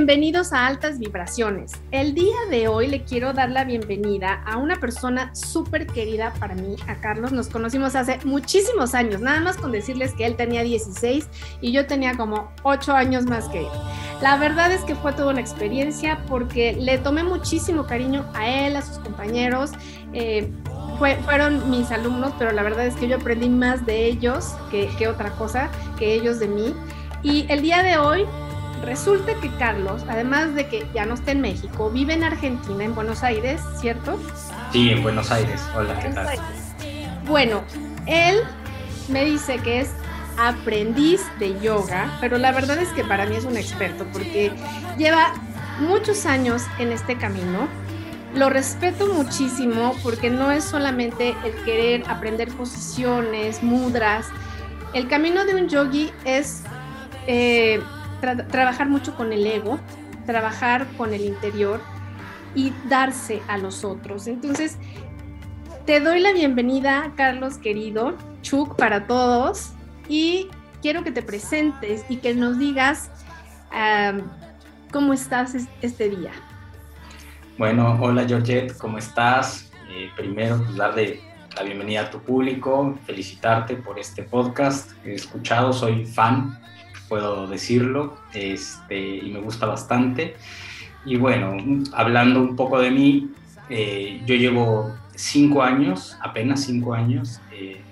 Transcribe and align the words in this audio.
Bienvenidos 0.00 0.54
a 0.54 0.66
Altas 0.66 0.98
Vibraciones. 0.98 1.72
El 1.90 2.14
día 2.14 2.38
de 2.48 2.68
hoy 2.68 2.86
le 2.86 3.04
quiero 3.04 3.34
dar 3.34 3.50
la 3.50 3.64
bienvenida 3.64 4.42
a 4.46 4.56
una 4.56 4.76
persona 4.76 5.34
súper 5.34 5.86
querida 5.86 6.32
para 6.40 6.54
mí, 6.54 6.74
a 6.88 6.94
Carlos. 7.02 7.32
Nos 7.32 7.48
conocimos 7.48 7.94
hace 7.94 8.18
muchísimos 8.24 8.94
años, 8.94 9.20
nada 9.20 9.40
más 9.40 9.58
con 9.58 9.72
decirles 9.72 10.14
que 10.14 10.24
él 10.24 10.36
tenía 10.36 10.62
16 10.62 11.28
y 11.60 11.72
yo 11.72 11.86
tenía 11.86 12.16
como 12.16 12.50
8 12.62 12.94
años 12.94 13.26
más 13.26 13.46
que 13.50 13.60
él. 13.60 13.66
La 14.22 14.38
verdad 14.38 14.72
es 14.72 14.80
que 14.84 14.94
fue 14.94 15.12
toda 15.12 15.32
una 15.32 15.42
experiencia 15.42 16.24
porque 16.28 16.72
le 16.72 16.96
tomé 16.96 17.22
muchísimo 17.22 17.84
cariño 17.84 18.24
a 18.32 18.48
él, 18.48 18.76
a 18.76 18.82
sus 18.82 19.00
compañeros. 19.00 19.72
Eh, 20.14 20.50
fueron 21.26 21.68
mis 21.68 21.90
alumnos, 21.90 22.32
pero 22.38 22.52
la 22.52 22.62
verdad 22.62 22.86
es 22.86 22.94
que 22.94 23.06
yo 23.06 23.16
aprendí 23.16 23.50
más 23.50 23.84
de 23.84 24.06
ellos 24.06 24.54
que, 24.70 24.88
que 24.96 25.08
otra 25.08 25.32
cosa, 25.32 25.68
que 25.98 26.14
ellos 26.14 26.38
de 26.38 26.48
mí. 26.48 26.74
Y 27.22 27.44
el 27.50 27.60
día 27.60 27.82
de 27.82 27.98
hoy 27.98 28.24
resulta 28.82 29.34
que 29.34 29.50
Carlos, 29.56 30.04
además 30.08 30.54
de 30.54 30.66
que 30.66 30.86
ya 30.94 31.06
no 31.06 31.14
está 31.14 31.32
en 31.32 31.40
México, 31.40 31.90
vive 31.90 32.14
en 32.14 32.24
Argentina, 32.24 32.84
en 32.84 32.94
Buenos 32.94 33.22
Aires, 33.22 33.60
¿cierto? 33.80 34.18
Sí, 34.72 34.90
en 34.90 35.02
Buenos 35.02 35.30
Aires. 35.30 35.60
Hola, 35.76 35.98
¿qué 36.00 36.08
tal? 36.10 36.28
Bueno, 37.26 37.62
él 38.06 38.36
me 39.08 39.24
dice 39.24 39.58
que 39.58 39.80
es 39.80 39.90
aprendiz 40.38 41.20
de 41.38 41.58
yoga, 41.60 42.16
pero 42.20 42.38
la 42.38 42.52
verdad 42.52 42.78
es 42.78 42.88
que 42.90 43.04
para 43.04 43.26
mí 43.26 43.36
es 43.36 43.44
un 43.44 43.56
experto 43.56 44.06
porque 44.12 44.52
lleva 44.96 45.34
muchos 45.80 46.26
años 46.26 46.62
en 46.78 46.92
este 46.92 47.16
camino. 47.16 47.68
Lo 48.34 48.48
respeto 48.48 49.12
muchísimo 49.12 49.94
porque 50.02 50.30
no 50.30 50.52
es 50.52 50.64
solamente 50.64 51.34
el 51.44 51.52
querer 51.64 52.04
aprender 52.08 52.48
posiciones, 52.48 53.62
mudras. 53.62 54.28
El 54.94 55.08
camino 55.08 55.44
de 55.44 55.56
un 55.56 55.68
yogi 55.68 56.12
es 56.24 56.62
eh, 57.26 57.80
trabajar 58.20 58.88
mucho 58.88 59.14
con 59.14 59.32
el 59.32 59.46
ego, 59.46 59.78
trabajar 60.26 60.86
con 60.96 61.12
el 61.12 61.24
interior 61.24 61.80
y 62.54 62.72
darse 62.88 63.42
a 63.48 63.58
los 63.58 63.84
otros. 63.84 64.26
Entonces, 64.26 64.76
te 65.86 66.00
doy 66.00 66.20
la 66.20 66.32
bienvenida, 66.32 67.12
Carlos 67.16 67.58
querido, 67.58 68.16
Chuk 68.42 68.76
para 68.76 69.06
todos, 69.06 69.72
y 70.08 70.48
quiero 70.82 71.02
que 71.04 71.12
te 71.12 71.22
presentes 71.22 72.04
y 72.08 72.16
que 72.16 72.34
nos 72.34 72.58
digas 72.58 73.10
cómo 74.92 75.12
estás 75.12 75.54
este 75.82 76.10
día. 76.10 76.32
Bueno, 77.58 77.98
hola 78.00 78.24
Georgette, 78.26 78.76
¿cómo 78.78 78.98
estás? 78.98 79.70
Eh, 79.90 80.08
primero, 80.16 80.62
pues 80.64 80.76
darle 80.76 81.20
la 81.56 81.62
bienvenida 81.62 82.02
a 82.02 82.10
tu 82.10 82.20
público, 82.20 82.98
felicitarte 83.04 83.76
por 83.76 83.98
este 83.98 84.22
podcast. 84.22 84.92
He 85.04 85.14
escuchado, 85.14 85.72
soy 85.72 86.06
fan 86.06 86.58
puedo 87.10 87.48
decirlo, 87.48 88.16
este, 88.32 89.16
y 89.16 89.30
me 89.30 89.40
gusta 89.40 89.66
bastante. 89.66 90.36
Y 91.04 91.16
bueno, 91.16 91.56
hablando 91.92 92.40
un 92.40 92.54
poco 92.54 92.78
de 92.78 92.90
mí, 92.92 93.30
eh, 93.68 94.22
yo 94.24 94.36
llevo 94.36 94.94
cinco 95.16 95.62
años, 95.62 96.16
apenas 96.22 96.64
cinco 96.64 96.94
años, 96.94 97.40
eh, 97.52 97.82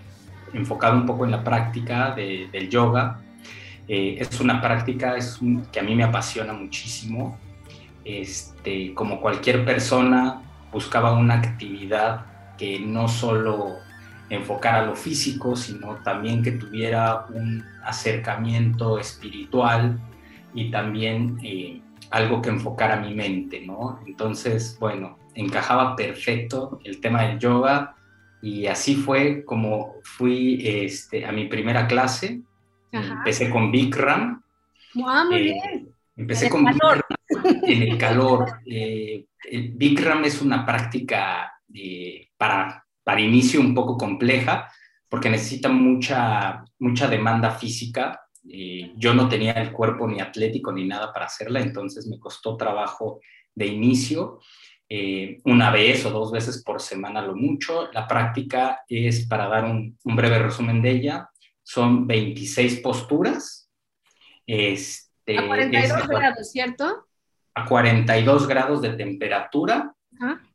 enfocado 0.55 0.97
un 0.97 1.05
poco 1.05 1.25
en 1.25 1.33
la 1.33 1.43
práctica 1.43 2.15
del 2.15 2.71
yoga. 2.71 3.21
Eh, 3.89 4.19
es 4.21 4.41
una 4.41 4.61
práctica 4.61 5.17
es 5.17 5.41
que 5.73 5.81
a 5.81 5.83
mí 5.83 5.97
me 5.97 6.05
apasiona 6.05 6.53
muchísimo. 6.53 7.37
Este, 8.05 8.95
como 8.95 9.21
cualquier 9.21 9.65
persona, 9.65 10.43
buscaba 10.73 11.13
una 11.13 11.35
actividad 11.35 12.25
que 12.57 12.79
no 12.79 13.09
solo 13.09 13.75
enfocar 14.31 14.75
a 14.75 14.87
lo 14.87 14.95
físico, 14.95 15.57
sino 15.57 15.97
también 15.97 16.43
que 16.43 16.53
tuviera 16.53 17.27
un 17.31 17.65
acercamiento 17.85 18.99
espiritual 18.99 19.99
y 20.55 20.71
también 20.71 21.39
eh, 21.43 21.81
algo 22.11 22.43
que 22.43 22.51
enfocara 22.51 22.97
mi 22.97 23.15
mente, 23.15 23.65
¿no? 23.67 24.01
Entonces, 24.07 24.77
bueno, 24.81 25.19
encajaba 25.35 25.97
perfecto 25.97 26.81
el 26.85 27.01
tema 27.01 27.23
del 27.23 27.39
yoga 27.39 27.97
y 28.43 28.67
así 28.67 28.95
fue 28.95 29.45
como 29.45 29.95
fui 30.03 30.61
este, 30.67 31.25
a 31.25 31.33
mi 31.33 31.47
primera 31.47 31.87
clase. 31.87 32.41
Empecé 32.93 33.51
con 33.51 33.71
Bikram. 33.71 34.43
Wow, 34.95 35.27
muy 35.27 35.37
eh, 35.37 35.43
bien. 35.43 35.89
Empecé 36.17 36.49
con 36.49 36.65
Bikram 36.65 37.01
en 37.63 37.83
el 37.83 37.99
calor. 37.99 38.61
Eh, 38.67 39.27
el 39.51 39.71
Bikram 39.71 40.25
es 40.25 40.41
una 40.43 40.65
práctica 40.65 41.53
para 42.37 42.85
para 43.09 43.23
inicio 43.23 43.59
un 43.59 43.73
poco 43.75 43.97
compleja, 43.97 44.71
porque 45.09 45.31
necesita 45.31 45.71
mucha, 45.71 46.63
mucha 46.79 47.09
demanda 47.09 47.53
física. 47.53 48.21
Eh, 48.47 48.93
yo 48.99 49.15
no 49.15 49.31
tenía 49.31 49.53
el 49.53 49.73
cuerpo 49.73 50.07
ni 50.07 50.21
atlético 50.21 50.73
ni 50.73 50.87
nada 50.87 51.11
para 51.11 51.25
hacerla, 51.25 51.61
entonces 51.61 52.07
me 52.07 52.19
costó 52.19 52.59
trabajo 52.59 53.21
de 53.55 53.67
inicio. 53.67 54.41
Eh, 54.91 55.41
una 55.47 55.71
vez 55.71 56.05
o 56.05 56.11
dos 56.11 56.31
veces 56.31 56.63
por 56.63 56.83
semana 56.83 57.23
lo 57.23 57.35
mucho. 57.35 57.91
La 57.93 58.07
práctica 58.07 58.83
es, 58.87 59.27
para 59.27 59.49
dar 59.49 59.65
un, 59.65 59.97
breve 60.05 60.41
resumen 60.41 60.83
de 60.83 60.91
ella, 60.91 61.31
son 61.63 62.07
26 62.07 62.81
posturas. 62.81 63.71
Este, 64.47 65.39
a 65.39 65.47
42 65.47 66.09
grados, 66.09 66.51
¿cierto? 66.51 67.07
A 67.55 67.65
42 67.65 68.47
grados 68.47 68.83
de 68.83 68.91
temperatura 68.91 69.95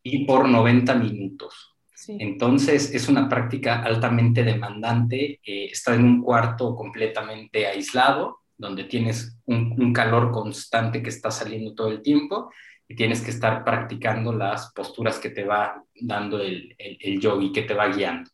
y 0.03 0.24
por 0.25 0.47
90 0.47 0.94
minutos. 0.94 1.72
Entonces 2.08 2.94
es 2.94 3.08
una 3.08 3.30
práctica 3.30 3.84
altamente 3.84 4.44
demandante, 4.44 5.40
eh, 5.44 5.66
está 5.72 5.96
en 5.96 6.03
un 6.03 6.22
cuarto 6.22 6.75
completamente 6.75 7.68
aislado, 7.68 8.40
donde 8.58 8.86
tienes 8.86 9.38
un, 9.46 9.94
calor 9.94 10.31
constante 10.31 11.02
que 11.02 11.09
está 11.09 11.31
saliendo 11.31 11.74
todo 11.74 11.90
el 11.90 12.02
tiempo 12.02 12.52
y 12.88 12.96
tienes 12.96 13.22
que 13.22 13.31
estar 13.31 13.64
practicando 13.64 14.34
las 14.34 14.72
posturas 14.74 15.19
que 15.19 15.30
te 15.30 15.44
va 15.44 15.84
dando 16.02 16.40
el, 16.40 16.75
el, 16.78 17.19
yogi, 17.19 17.52
que 17.52 17.64
te 17.64 17.74
va 17.74 17.88
guiando. 17.88 18.30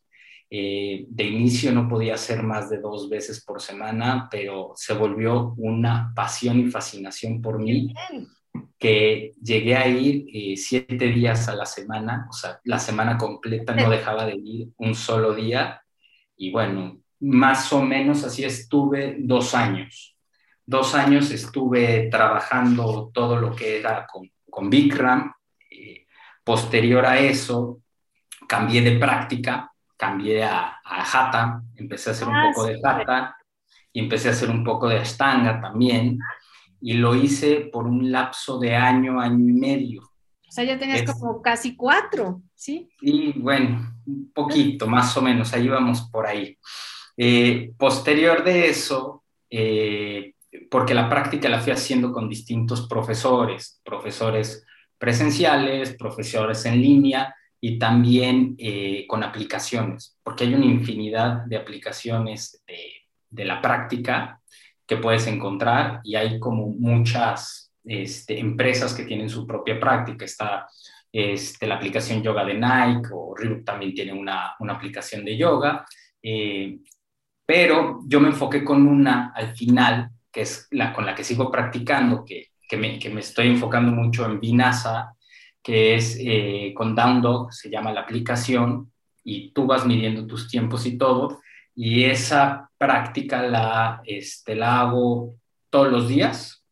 Eh, 0.48 1.04
de 1.08 1.24
inicio 1.24 1.70
no 1.72 1.88
podía 1.88 2.14
hacer 2.14 2.42
más 2.42 2.70
de 2.70 2.80
dos 2.80 3.08
veces 3.08 3.44
por 3.44 3.60
semana, 3.60 4.28
pero 4.30 4.72
se 4.74 4.94
volvió 4.94 5.54
una 5.56 6.12
pasión 6.14 6.58
y 6.58 6.70
fascinación 6.70 7.40
por 7.40 7.60
mí 7.60 7.92
que 8.78 9.34
llegué 9.42 9.76
a 9.76 9.86
ir 9.86 10.26
eh, 10.32 10.56
siete 10.56 11.08
días 11.08 11.48
a 11.48 11.54
la 11.54 11.66
semana, 11.66 12.26
o 12.30 12.32
sea, 12.32 12.60
la 12.64 12.78
semana 12.78 13.18
completa 13.18 13.74
no 13.74 13.90
dejaba 13.90 14.24
de 14.24 14.36
ir 14.36 14.68
un 14.78 14.94
solo 14.94 15.34
día. 15.34 15.82
Y 16.36 16.50
bueno, 16.50 16.98
más 17.20 17.72
o 17.72 17.82
menos 17.82 18.24
así 18.24 18.42
estuve 18.42 19.16
dos 19.18 19.54
años. 19.54 20.16
Dos 20.64 20.94
años 20.94 21.30
estuve 21.30 22.08
trabajando 22.10 23.10
todo 23.12 23.36
lo 23.36 23.54
que 23.54 23.78
era 23.78 24.06
con, 24.06 24.30
con 24.48 24.70
Bikram. 24.70 25.32
Eh, 25.70 26.06
posterior 26.42 27.04
a 27.04 27.18
eso, 27.18 27.82
cambié 28.48 28.80
de 28.80 28.98
práctica, 28.98 29.70
cambié 29.96 30.42
a, 30.42 30.80
a 30.82 31.02
Hatha, 31.02 31.62
empecé 31.76 32.10
a 32.10 32.12
hacer 32.14 32.28
un 32.28 32.36
ah, 32.36 32.50
poco 32.50 32.66
de 32.66 32.80
Hatha 32.82 33.36
y 33.92 34.00
empecé 34.00 34.28
a 34.28 34.32
hacer 34.32 34.48
un 34.48 34.64
poco 34.64 34.88
de 34.88 34.98
Ashtanga 34.98 35.60
también 35.60 36.18
y 36.80 36.94
lo 36.94 37.14
hice 37.14 37.68
por 37.72 37.86
un 37.86 38.10
lapso 38.10 38.58
de 38.58 38.74
año, 38.74 39.20
año 39.20 39.48
y 39.48 39.52
medio. 39.52 40.02
O 40.02 40.52
sea, 40.52 40.64
ya 40.64 40.78
tenías 40.78 41.04
como 41.12 41.40
casi 41.40 41.76
cuatro, 41.76 42.42
¿sí? 42.54 42.90
Y 43.00 43.38
bueno, 43.38 43.94
un 44.06 44.32
poquito, 44.32 44.88
más 44.88 45.16
o 45.16 45.22
menos, 45.22 45.52
ahí 45.52 45.68
vamos 45.68 46.08
por 46.10 46.26
ahí. 46.26 46.58
Eh, 47.16 47.72
posterior 47.78 48.42
de 48.42 48.68
eso, 48.68 49.24
eh, 49.48 50.34
porque 50.68 50.94
la 50.94 51.08
práctica 51.08 51.48
la 51.48 51.60
fui 51.60 51.72
haciendo 51.72 52.12
con 52.12 52.28
distintos 52.28 52.88
profesores, 52.88 53.80
profesores 53.84 54.66
presenciales, 54.98 55.96
profesores 55.96 56.66
en 56.66 56.80
línea 56.80 57.34
y 57.60 57.78
también 57.78 58.56
eh, 58.58 59.06
con 59.06 59.22
aplicaciones, 59.22 60.18
porque 60.22 60.44
hay 60.44 60.54
una 60.54 60.66
infinidad 60.66 61.44
de 61.44 61.58
aplicaciones 61.58 62.62
de, 62.66 62.90
de 63.28 63.44
la 63.44 63.60
práctica 63.60 64.39
que 64.90 64.96
puedes 64.96 65.28
encontrar 65.28 66.00
y 66.02 66.16
hay 66.16 66.40
como 66.40 66.66
muchas 66.66 67.72
este, 67.84 68.40
empresas 68.40 68.92
que 68.92 69.04
tienen 69.04 69.30
su 69.30 69.46
propia 69.46 69.78
práctica. 69.78 70.24
Está 70.24 70.66
este, 71.12 71.68
la 71.68 71.76
aplicación 71.76 72.24
Yoga 72.24 72.44
de 72.44 72.54
Nike 72.54 73.10
o 73.12 73.32
Reebok 73.36 73.64
también 73.64 73.94
tiene 73.94 74.12
una, 74.12 74.56
una 74.58 74.72
aplicación 74.72 75.24
de 75.24 75.36
yoga. 75.36 75.86
Eh, 76.20 76.80
pero 77.46 78.00
yo 78.04 78.18
me 78.18 78.30
enfoqué 78.30 78.64
con 78.64 78.84
una 78.84 79.32
al 79.32 79.54
final, 79.54 80.10
que 80.32 80.40
es 80.40 80.66
la 80.72 80.92
con 80.92 81.06
la 81.06 81.14
que 81.14 81.22
sigo 81.22 81.52
practicando, 81.52 82.24
que, 82.24 82.48
que, 82.68 82.76
me, 82.76 82.98
que 82.98 83.10
me 83.10 83.20
estoy 83.20 83.46
enfocando 83.46 83.92
mucho 83.92 84.26
en 84.26 84.40
Vinasa, 84.40 85.14
que 85.62 85.94
es 85.94 86.18
eh, 86.18 86.72
con 86.74 86.96
Down 86.96 87.22
Dog, 87.22 87.52
se 87.52 87.70
llama 87.70 87.92
la 87.92 88.00
aplicación, 88.00 88.90
y 89.22 89.52
tú 89.52 89.66
vas 89.66 89.86
midiendo 89.86 90.26
tus 90.26 90.48
tiempos 90.48 90.84
y 90.84 90.98
todo, 90.98 91.38
y 91.82 92.04
esa 92.04 92.70
práctica 92.76 93.40
la, 93.40 94.02
este, 94.04 94.54
la 94.54 94.80
hago 94.80 95.36
todos 95.70 95.90
los 95.90 96.08
días 96.08 96.62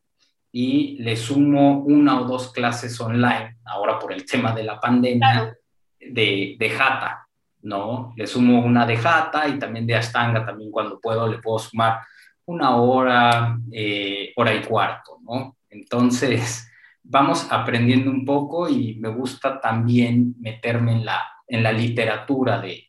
y 0.51 0.99
le 0.99 1.17
sumo 1.17 1.79
una 1.79 2.21
o 2.21 2.25
dos 2.25 2.51
clases 2.51 3.01
online, 3.01 3.57
ahora 3.65 3.97
por 3.97 4.13
el 4.13 4.23
tema 4.23 4.51
de 4.51 4.63
la 4.63 4.79
pandemia, 4.79 5.57
de, 5.99 6.55
de 6.59 6.69
Jata, 6.69 7.27
¿no? 7.63 8.13
Le 8.17 8.27
sumo 8.27 8.63
una 8.63 8.85
de 8.85 8.97
Jata 8.97 9.47
y 9.47 9.57
también 9.57 9.87
de 9.87 9.95
Ashtanga, 9.95 10.45
también 10.45 10.69
cuando 10.69 10.99
puedo 10.99 11.27
le 11.27 11.39
puedo 11.39 11.57
sumar 11.57 12.01
una 12.45 12.75
hora, 12.75 13.57
eh, 13.71 14.31
hora 14.35 14.53
y 14.53 14.61
cuarto, 14.61 15.17
¿no? 15.23 15.57
Entonces, 15.71 16.71
vamos 17.01 17.47
aprendiendo 17.49 18.11
un 18.11 18.25
poco 18.25 18.69
y 18.69 18.93
me 18.99 19.09
gusta 19.09 19.59
también 19.59 20.35
meterme 20.39 20.91
en 20.91 21.05
la, 21.05 21.23
en 21.47 21.63
la 21.63 21.71
literatura 21.71 22.61
de, 22.61 22.88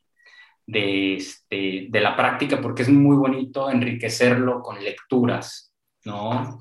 de, 0.71 1.17
este, 1.17 1.87
de 1.91 2.01
la 2.01 2.17
práctica 2.17 2.61
porque 2.61 2.83
es 2.83 2.89
muy 2.89 3.17
bonito 3.17 3.71
enriquecerlo 3.71 4.63
con 4.63 4.83
lecturas, 4.83 5.73
¿no? 6.05 6.61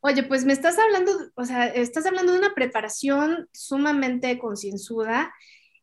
Oye, 0.00 0.22
pues 0.24 0.44
me 0.44 0.52
estás 0.52 0.78
hablando, 0.78 1.12
o 1.34 1.44
sea, 1.44 1.66
estás 1.66 2.04
hablando 2.04 2.32
de 2.32 2.38
una 2.38 2.54
preparación 2.54 3.48
sumamente 3.52 4.38
concienzuda 4.38 5.32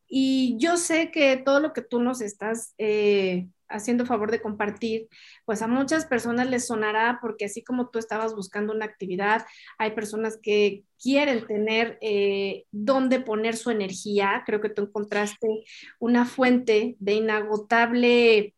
y 0.07 0.57
yo 0.59 0.77
sé 0.77 1.09
que 1.09 1.37
todo 1.37 1.59
lo 1.59 1.73
que 1.73 1.81
tú 1.81 2.01
nos 2.01 2.21
estás 2.21 2.75
eh, 2.77 3.47
haciendo 3.71 4.05
favor 4.05 4.31
de 4.31 4.41
compartir, 4.41 5.07
pues 5.45 5.61
a 5.61 5.67
muchas 5.67 6.05
personas 6.05 6.49
les 6.49 6.67
sonará 6.67 7.19
porque 7.21 7.45
así 7.45 7.63
como 7.63 7.89
tú 7.89 7.99
estabas 7.99 8.35
buscando 8.35 8.73
una 8.73 8.85
actividad, 8.85 9.45
hay 9.77 9.91
personas 9.91 10.37
que 10.41 10.83
quieren 11.01 11.45
tener 11.47 11.97
eh, 12.01 12.65
dónde 12.71 13.19
poner 13.19 13.55
su 13.55 13.71
energía. 13.71 14.43
Creo 14.45 14.61
que 14.61 14.69
tú 14.69 14.83
encontraste 14.83 15.47
una 15.99 16.25
fuente 16.25 16.95
de 16.99 17.13
inagotable 17.13 18.55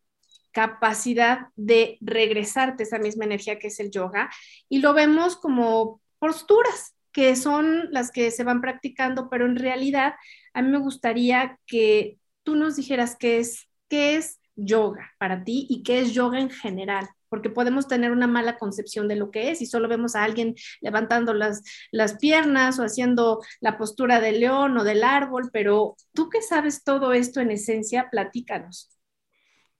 capacidad 0.52 1.48
de 1.56 1.98
regresarte 2.00 2.84
esa 2.84 2.98
misma 2.98 3.24
energía 3.24 3.58
que 3.58 3.66
es 3.66 3.80
el 3.80 3.90
yoga 3.90 4.30
y 4.68 4.78
lo 4.78 4.94
vemos 4.94 5.36
como 5.36 6.00
posturas 6.20 6.94
que 7.14 7.36
son 7.36 7.88
las 7.92 8.10
que 8.10 8.32
se 8.32 8.42
van 8.42 8.60
practicando, 8.60 9.30
pero 9.30 9.46
en 9.46 9.56
realidad 9.56 10.14
a 10.52 10.62
mí 10.62 10.68
me 10.68 10.78
gustaría 10.78 11.58
que 11.66 12.18
tú 12.42 12.56
nos 12.56 12.76
dijeras 12.76 13.16
qué 13.16 13.38
es, 13.38 13.68
qué 13.88 14.16
es 14.16 14.40
yoga 14.56 15.12
para 15.18 15.44
ti 15.44 15.66
y 15.68 15.82
qué 15.82 16.00
es 16.00 16.12
yoga 16.12 16.40
en 16.40 16.50
general, 16.50 17.08
porque 17.28 17.50
podemos 17.50 17.88
tener 17.88 18.12
una 18.12 18.26
mala 18.26 18.58
concepción 18.58 19.08
de 19.08 19.16
lo 19.16 19.30
que 19.30 19.50
es 19.50 19.60
y 19.60 19.66
solo 19.66 19.88
vemos 19.88 20.14
a 20.14 20.24
alguien 20.24 20.54
levantando 20.80 21.34
las, 21.34 21.62
las 21.90 22.18
piernas 22.18 22.78
o 22.78 22.84
haciendo 22.84 23.40
la 23.60 23.76
postura 23.76 24.20
del 24.20 24.40
león 24.40 24.76
o 24.78 24.84
del 24.84 25.02
árbol, 25.02 25.50
pero 25.52 25.96
tú 26.12 26.28
que 26.28 26.42
sabes 26.42 26.84
todo 26.84 27.12
esto 27.12 27.40
en 27.40 27.50
esencia, 27.50 28.08
platícanos. 28.10 28.90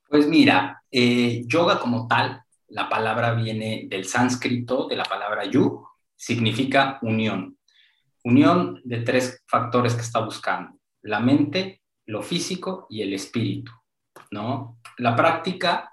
Pues 0.09 0.27
mira, 0.27 0.83
eh, 0.91 1.43
yoga 1.47 1.81
como 1.81 2.07
tal, 2.07 2.43
la 2.69 2.89
palabra 2.89 3.35
viene 3.35 3.87
del 3.89 4.05
sánscrito, 4.05 4.89
de 4.89 4.97
la 4.97 5.05
palabra 5.05 5.45
yu, 5.45 5.85
significa 6.17 6.99
unión. 7.03 7.59
Unión 8.25 8.81
de 8.85 9.03
tres 9.03 9.43
factores 9.47 9.95
que 9.95 10.01
está 10.01 10.25
buscando, 10.25 10.79
la 11.03 11.21
mente, 11.21 11.83
lo 12.07 12.23
físico 12.23 12.87
y 12.89 13.03
el 13.03 13.13
espíritu. 13.13 13.71
¿No? 14.31 14.79
La 14.99 15.17
práctica, 15.17 15.93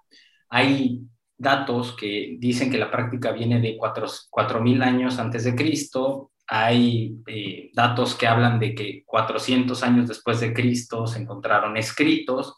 hay 0.50 1.02
datos 1.38 1.96
que 1.96 2.36
dicen 2.40 2.70
que 2.70 2.78
la 2.78 2.92
práctica 2.92 3.32
viene 3.32 3.60
de 3.60 3.78
4.000 3.78 4.84
años 4.84 5.18
antes 5.18 5.44
de 5.44 5.56
Cristo, 5.56 6.32
hay 6.48 7.16
eh, 7.28 7.72
datos 7.74 8.14
que 8.14 8.28
hablan 8.28 8.60
de 8.60 8.76
que 8.76 9.04
400 9.06 9.82
años 9.84 10.08
después 10.08 10.40
de 10.40 10.54
Cristo 10.54 11.08
se 11.08 11.20
encontraron 11.20 11.78
escritos, 11.78 12.56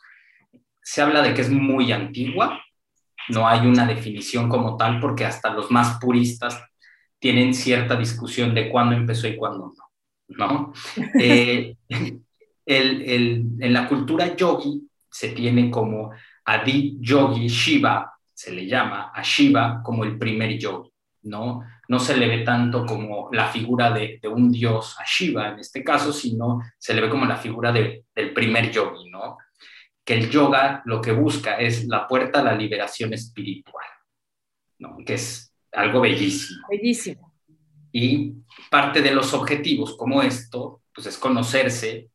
se 0.82 1.02
habla 1.02 1.22
de 1.22 1.34
que 1.34 1.42
es 1.42 1.50
muy 1.50 1.92
antigua, 1.92 2.60
no 3.30 3.48
hay 3.48 3.66
una 3.68 3.86
definición 3.86 4.50
como 4.50 4.76
tal 4.76 5.00
porque 5.00 5.26
hasta 5.26 5.54
los 5.54 5.72
más 5.72 6.00
puristas 6.00 6.62
tienen 7.20 7.54
cierta 7.54 7.96
discusión 7.96 8.54
de 8.54 8.70
cuándo 8.70 8.96
empezó 8.96 9.28
y 9.28 9.38
cuándo 9.38 9.74
no, 10.28 10.48
¿no? 10.48 10.74
Eh, 11.20 11.78
en 12.66 13.74
la 13.74 13.90
cultura 13.90 14.36
yogi 14.36 14.88
se 15.14 15.30
tiene 15.30 15.70
como 15.70 16.12
Adi 16.44 16.98
Yogi 17.00 17.48
Shiva, 17.48 18.12
se 18.34 18.52
le 18.52 18.66
llama 18.66 19.12
a 19.14 19.22
Shiva 19.22 19.82
como 19.84 20.04
el 20.04 20.18
primer 20.18 20.58
yogi, 20.58 20.92
¿no? 21.24 21.62
No 21.88 22.00
se 22.00 22.18
le 22.18 22.28
ve 22.28 22.40
tanto 22.40 22.84
como 22.84 23.30
la 23.32 23.48
figura 23.48 23.92
de, 23.92 24.20
un 24.28 24.52
dios, 24.52 24.96
a 25.00 25.04
Shiva 25.06 25.50
en 25.50 25.60
este 25.60 25.84
caso, 25.84 26.12
sino 26.12 26.62
se 26.80 26.96
le 26.96 27.02
ve 27.02 27.10
como 27.10 27.26
la 27.28 27.38
figura 27.38 27.72
del 27.72 28.34
primer 28.34 28.72
yogi, 28.72 29.12
¿no? 29.12 29.38
Que 30.04 30.16
el 30.16 30.32
yoga 30.32 30.82
lo 30.86 31.00
que 31.00 31.12
busca 31.12 31.58
es 31.58 31.86
la 31.86 32.08
puerta 32.08 32.40
a 32.40 32.44
la 32.44 32.56
liberación 32.56 33.14
espiritual, 33.14 33.86
¿no? 34.80 34.98
Que 35.06 35.14
es 35.14 35.54
algo 35.72 36.02
bellísimo. 36.02 36.68
Bellísimo. 36.70 37.36
Y 37.92 38.34
parte 38.72 39.04
de 39.04 39.12
los 39.12 39.32
objetivos 39.36 39.96
como 39.96 40.24
esto, 40.24 40.82
pues 40.92 41.06
es 41.06 41.20
conocerse, 41.20 42.10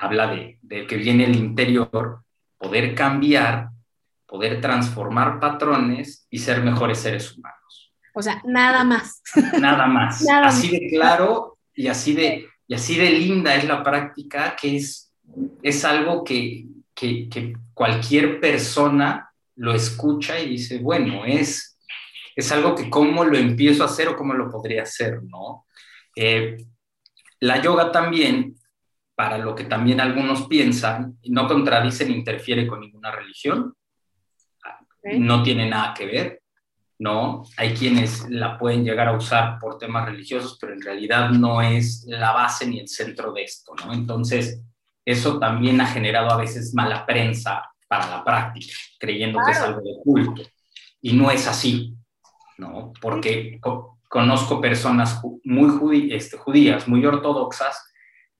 habla 0.00 0.34
de, 0.62 0.86
que 0.86 0.96
viene 0.96 1.24
el 1.24 1.36
interior, 1.36 2.24
poder 2.56 2.94
cambiar, 2.94 3.68
poder 4.26 4.60
transformar 4.60 5.38
patrones 5.38 6.26
y 6.30 6.38
ser 6.38 6.62
mejores 6.62 6.98
seres 6.98 7.36
humanos. 7.36 7.92
O 8.14 8.22
sea, 8.22 8.40
nada 8.44 8.82
más. 8.82 9.22
Nada 9.60 9.86
más. 9.86 10.26
así 10.44 10.68
de 10.68 10.88
claro 10.88 11.58
y 11.74 11.88
así 11.88 12.14
de, 12.14 12.48
y 12.66 12.74
así 12.74 12.96
de 12.96 13.10
linda 13.10 13.54
es 13.54 13.64
la 13.64 13.82
práctica 13.82 14.56
que 14.56 14.76
es, 14.76 15.12
es 15.62 15.84
algo 15.84 16.24
que, 16.24 16.66
que, 16.94 17.54
cualquier 17.74 18.40
persona 18.40 19.30
lo 19.56 19.74
escucha 19.74 20.38
y 20.38 20.50
dice, 20.50 20.78
bueno, 20.78 21.24
es, 21.24 21.78
es 22.36 22.52
algo 22.52 22.74
que 22.74 22.90
cómo 22.90 23.24
lo 23.24 23.38
empiezo 23.38 23.82
a 23.82 23.86
hacer 23.86 24.08
o 24.08 24.16
cómo 24.16 24.34
lo 24.34 24.50
podría 24.50 24.82
hacer, 24.82 25.22
¿no? 25.22 25.66
Eh, 26.14 26.56
la 27.40 27.62
yoga 27.62 27.90
también 27.90 28.54
para 29.20 29.36
lo 29.36 29.54
que 29.54 29.64
también 29.64 30.00
algunos 30.00 30.46
piensan, 30.46 31.18
no 31.24 31.46
contradice 31.46 32.06
ni 32.06 32.14
interfiere 32.14 32.66
con 32.66 32.80
ninguna 32.80 33.10
religión, 33.10 33.74
no 35.18 35.42
tiene 35.42 35.68
nada 35.68 35.92
que 35.92 36.06
ver, 36.06 36.42
¿no? 36.98 37.44
Hay 37.58 37.74
quienes 37.74 38.30
la 38.30 38.58
pueden 38.58 38.82
llegar 38.82 39.08
a 39.08 39.12
usar 39.12 39.58
por 39.58 39.76
temas 39.76 40.06
religiosos, 40.06 40.56
pero 40.58 40.72
en 40.72 40.80
realidad 40.80 41.28
no 41.32 41.60
es 41.60 42.06
la 42.08 42.32
base 42.32 42.66
ni 42.66 42.80
el 42.80 42.88
centro 42.88 43.30
de 43.34 43.42
esto, 43.42 43.74
¿no? 43.84 43.92
Entonces, 43.92 44.62
eso 45.04 45.38
también 45.38 45.82
ha 45.82 45.86
generado 45.86 46.30
a 46.30 46.38
veces 46.38 46.72
mala 46.72 47.04
prensa 47.04 47.62
para 47.88 48.08
la 48.08 48.24
práctica, 48.24 48.72
creyendo 48.98 49.38
que 49.44 49.52
es 49.52 49.58
algo 49.58 49.82
de 49.82 49.98
culto. 50.02 50.42
Y 51.02 51.12
no 51.12 51.30
es 51.30 51.46
así, 51.46 51.94
¿no? 52.56 52.94
Porque 53.02 53.60
conozco 54.08 54.62
personas 54.62 55.20
muy 55.44 56.10
este, 56.10 56.38
judías, 56.38 56.88
muy 56.88 57.04
ortodoxas, 57.04 57.89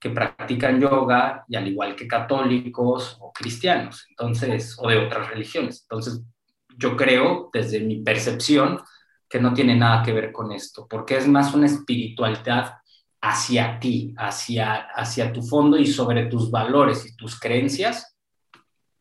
que 0.00 0.10
practican 0.10 0.80
yoga 0.80 1.44
y 1.46 1.56
al 1.56 1.68
igual 1.68 1.94
que 1.94 2.08
católicos 2.08 3.18
o 3.20 3.32
cristianos, 3.32 4.06
entonces, 4.08 4.74
o 4.78 4.88
de 4.88 4.96
otras 4.96 5.28
religiones. 5.28 5.82
Entonces, 5.82 6.22
yo 6.78 6.96
creo, 6.96 7.50
desde 7.52 7.80
mi 7.80 8.02
percepción, 8.02 8.80
que 9.28 9.38
no 9.38 9.52
tiene 9.52 9.76
nada 9.76 10.02
que 10.02 10.12
ver 10.12 10.32
con 10.32 10.50
esto, 10.50 10.86
porque 10.88 11.16
es 11.16 11.28
más 11.28 11.54
una 11.54 11.66
espiritualidad 11.66 12.78
hacia 13.20 13.78
ti, 13.78 14.14
hacia, 14.16 14.88
hacia 14.94 15.32
tu 15.32 15.42
fondo 15.42 15.76
y 15.76 15.86
sobre 15.86 16.26
tus 16.26 16.50
valores 16.50 17.06
y 17.06 17.14
tus 17.14 17.38
creencias, 17.38 18.16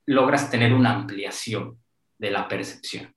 logras 0.05 0.51
tener 0.51 0.73
una 0.73 0.93
ampliación 0.93 1.79
de 2.17 2.31
la 2.31 2.47
percepción. 2.47 3.15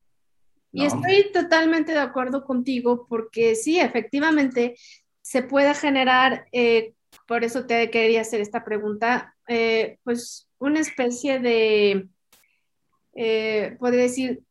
Y 0.70 0.86
estoy 0.86 1.30
totalmente 1.32 1.92
de 1.92 1.98
acuerdo 1.98 2.44
contigo 2.44 3.06
porque 3.06 3.56
sí, 3.56 3.78
efectivamente, 3.78 4.76
se 5.20 5.42
puede 5.42 5.74
generar 5.74 6.46
eh, 6.52 6.94
por 7.26 7.44
eso 7.44 7.66
te 7.66 7.90
quería 7.90 8.22
hacer 8.22 8.40
esta 8.40 8.64
pregunta, 8.64 9.34
eh, 9.48 9.98
pues 10.04 10.48
una 10.58 10.80
especie 10.80 11.38
de, 11.38 12.08
eh, 13.14 13.76
podría 13.78 14.02
decir, 14.02 14.42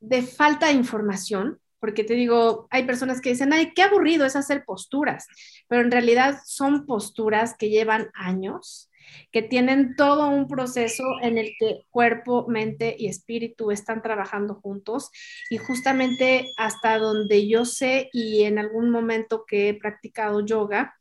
de 0.00 0.22
falta 0.22 0.66
de 0.66 0.74
información, 0.74 1.60
porque 1.78 2.04
te 2.04 2.14
digo, 2.14 2.66
hay 2.70 2.84
personas 2.84 3.20
que 3.20 3.30
dicen, 3.30 3.52
ay, 3.52 3.72
qué 3.74 3.82
aburrido 3.82 4.26
es 4.26 4.36
hacer 4.36 4.64
posturas, 4.64 5.26
pero 5.68 5.82
en 5.82 5.90
realidad 5.90 6.38
son 6.44 6.86
posturas 6.86 7.56
que 7.56 7.70
llevan 7.70 8.10
años, 8.14 8.90
que 9.32 9.42
tienen 9.42 9.96
todo 9.96 10.28
un 10.28 10.46
proceso 10.46 11.02
en 11.22 11.38
el 11.38 11.52
que 11.58 11.84
cuerpo, 11.90 12.46
mente 12.48 12.94
y 12.98 13.08
espíritu 13.08 13.70
están 13.70 14.02
trabajando 14.02 14.54
juntos. 14.54 15.10
Y 15.48 15.58
justamente 15.58 16.52
hasta 16.56 16.98
donde 16.98 17.48
yo 17.48 17.64
sé 17.64 18.08
y 18.12 18.44
en 18.44 18.58
algún 18.58 18.90
momento 18.90 19.44
que 19.46 19.70
he 19.70 19.74
practicado 19.74 20.44
yoga, 20.44 20.99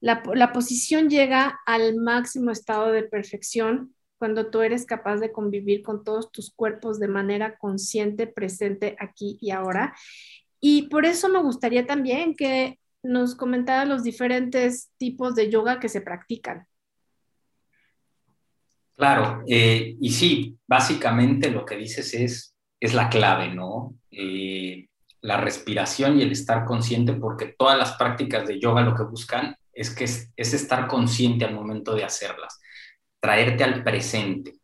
la, 0.00 0.52
posición 0.52 1.08
llega 1.10 1.60
al 1.66 1.96
máximo 1.96 2.50
estado 2.50 2.92
de 2.92 3.02
perfección 3.02 3.94
cuando 4.16 4.50
tú 4.50 4.62
eres 4.62 4.84
capaz 4.84 5.16
de 5.18 5.32
convivir 5.32 5.82
con 5.82 6.04
todos 6.04 6.30
tus 6.30 6.52
cuerpos 6.52 6.98
de 6.98 7.08
manera 7.08 7.56
consciente, 7.56 8.26
presente 8.26 8.96
aquí 8.98 9.38
y 9.40 9.50
ahora. 9.50 9.94
Y 10.60 10.88
por 10.88 11.04
eso 11.04 11.28
me 11.28 11.40
gustaría 11.40 11.86
también 11.86 12.34
que 12.34 12.78
nos 13.02 13.34
comentara 13.34 13.84
los 13.84 14.02
diferentes 14.02 14.90
tipos 14.98 15.34
de 15.34 15.50
yoga 15.50 15.78
que 15.78 15.88
se 15.88 16.00
practican. 16.00 16.66
Claro, 18.96 19.44
eh, 19.46 19.96
y 20.00 20.10
sí, 20.10 20.58
básicamente 20.66 21.50
lo 21.50 21.64
que 21.64 21.76
dices 21.76 22.12
es, 22.14 22.56
es 22.80 22.94
la 22.94 23.08
clave, 23.08 23.54
¿no? 23.54 23.94
Eh, 24.10 24.88
la 25.20 25.36
respiración 25.36 26.18
y 26.18 26.22
el 26.22 26.32
estar 26.32 26.64
consciente, 26.64 27.12
porque 27.12 27.54
todas 27.56 27.78
las 27.78 27.92
prácticas 27.92 28.48
de 28.48 28.58
yoga 28.58 28.82
lo 28.82 28.96
que 28.96 29.04
buscan 29.04 29.56
es 29.78 29.94
que 29.94 30.04
es, 30.04 30.32
estar 30.36 30.88
consciente 30.88 31.44
al 31.44 31.54
momento 31.54 31.94
de 31.94 32.02
hacerlas, 32.02 32.60
traerte 33.20 33.62
al 33.62 33.84
presente. 33.84 34.54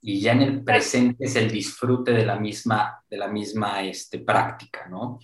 Y 0.00 0.20
ya 0.20 0.32
en 0.32 0.42
el 0.42 0.62
presente 0.62 1.24
es 1.24 1.34
el 1.34 1.50
disfrute 1.50 2.12
de 2.12 2.24
la 2.24 2.36
misma, 2.36 3.02
de 3.10 3.16
la 3.16 3.26
misma 3.26 3.82
este, 3.82 4.20
práctica, 4.20 4.86
¿no? 4.88 5.18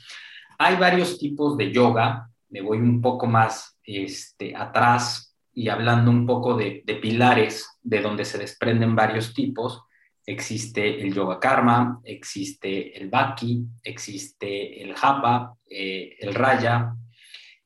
Hay 0.59 0.76
varios 0.76 1.18
tipos 1.21 1.57
de 1.57 1.73
yoga, 1.73 2.28
me 2.49 2.62
voy 2.62 2.78
un 2.78 3.00
poco 3.00 3.26
más 3.26 3.78
este, 3.85 4.57
atrás 4.57 5.37
y 5.54 5.68
hablando 5.68 6.11
un 6.11 6.26
poco 6.26 6.57
de, 6.57 6.83
pilares 7.00 7.78
de 7.80 8.00
donde 8.00 8.25
se 8.25 8.38
desprenden 8.38 8.97
varios 8.97 9.35
tipos. 9.35 9.85
Existe 10.26 11.00
el 11.00 11.14
yoga 11.14 11.38
karma, 11.38 12.00
existe 12.02 12.97
el 13.00 13.09
bhakti, 13.09 13.64
existe 13.85 14.83
el 14.83 14.95
japa, 14.97 15.54
eh, 15.71 16.16
el 16.18 16.35
raya 16.35 16.92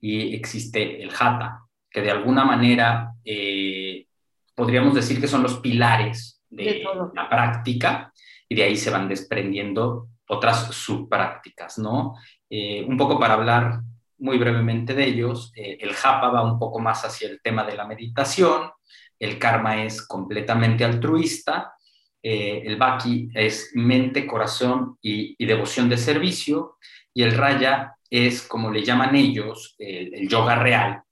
y 0.02 0.34
existe 0.34 1.02
el 1.02 1.10
hatha, 1.10 1.64
que 1.90 2.02
de 2.02 2.10
alguna 2.10 2.44
manera 2.44 3.14
eh, 3.24 4.06
podríamos 4.54 4.94
decir 4.94 5.18
que 5.20 5.28
son 5.28 5.42
los 5.42 5.60
pilares 5.60 6.42
de, 6.50 6.84
la 7.14 7.30
práctica 7.30 8.12
y 8.46 8.54
de 8.54 8.64
ahí 8.64 8.76
se 8.76 8.90
van 8.90 9.08
desprendiendo 9.08 10.08
otras 10.28 10.74
subprácticas, 10.74 11.78
¿no? 11.78 12.16
Eh, 12.50 12.84
un 12.86 12.98
poco 12.98 13.18
para 13.18 13.34
hablar 13.34 13.80
muy 14.18 14.38
brevemente 14.38 14.94
de 14.94 15.04
ellos, 15.04 15.52
eh, 15.56 15.78
el 15.80 15.94
japa 15.94 16.28
va 16.28 16.42
un 16.42 16.58
poco 16.58 16.78
más 16.78 17.04
hacia 17.04 17.28
el 17.28 17.40
tema 17.40 17.64
de 17.64 17.76
la 17.76 17.86
meditación, 17.86 18.70
el 19.18 19.38
karma 19.38 19.84
es 19.84 20.06
completamente 20.06 20.84
altruista, 20.84 21.74
eh, 22.22 22.62
el 22.64 22.76
bhakti 22.76 23.30
es 23.34 23.72
mente, 23.74 24.26
corazón 24.26 24.96
y, 25.02 25.44
devoción 25.44 25.88
de 25.88 25.98
servicio, 25.98 26.76
y 27.12 27.22
el 27.22 27.36
raya 27.36 27.96
es, 28.12 28.42
como 28.42 28.70
le 28.70 28.84
llaman 28.84 29.16
ellos, 29.16 29.74
el, 29.78 30.12
el 30.14 30.28
yoga 30.28 30.56
real, 30.56 31.02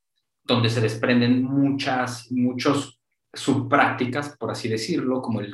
donde 0.44 0.68
se 0.68 0.82
desprenden 0.82 1.42
muchas, 1.42 2.30
muchos 2.30 3.00
subprácticas, 3.32 4.36
por 4.36 4.50
así 4.50 4.68
decirlo, 4.68 5.22
como 5.22 5.40
el 5.40 5.50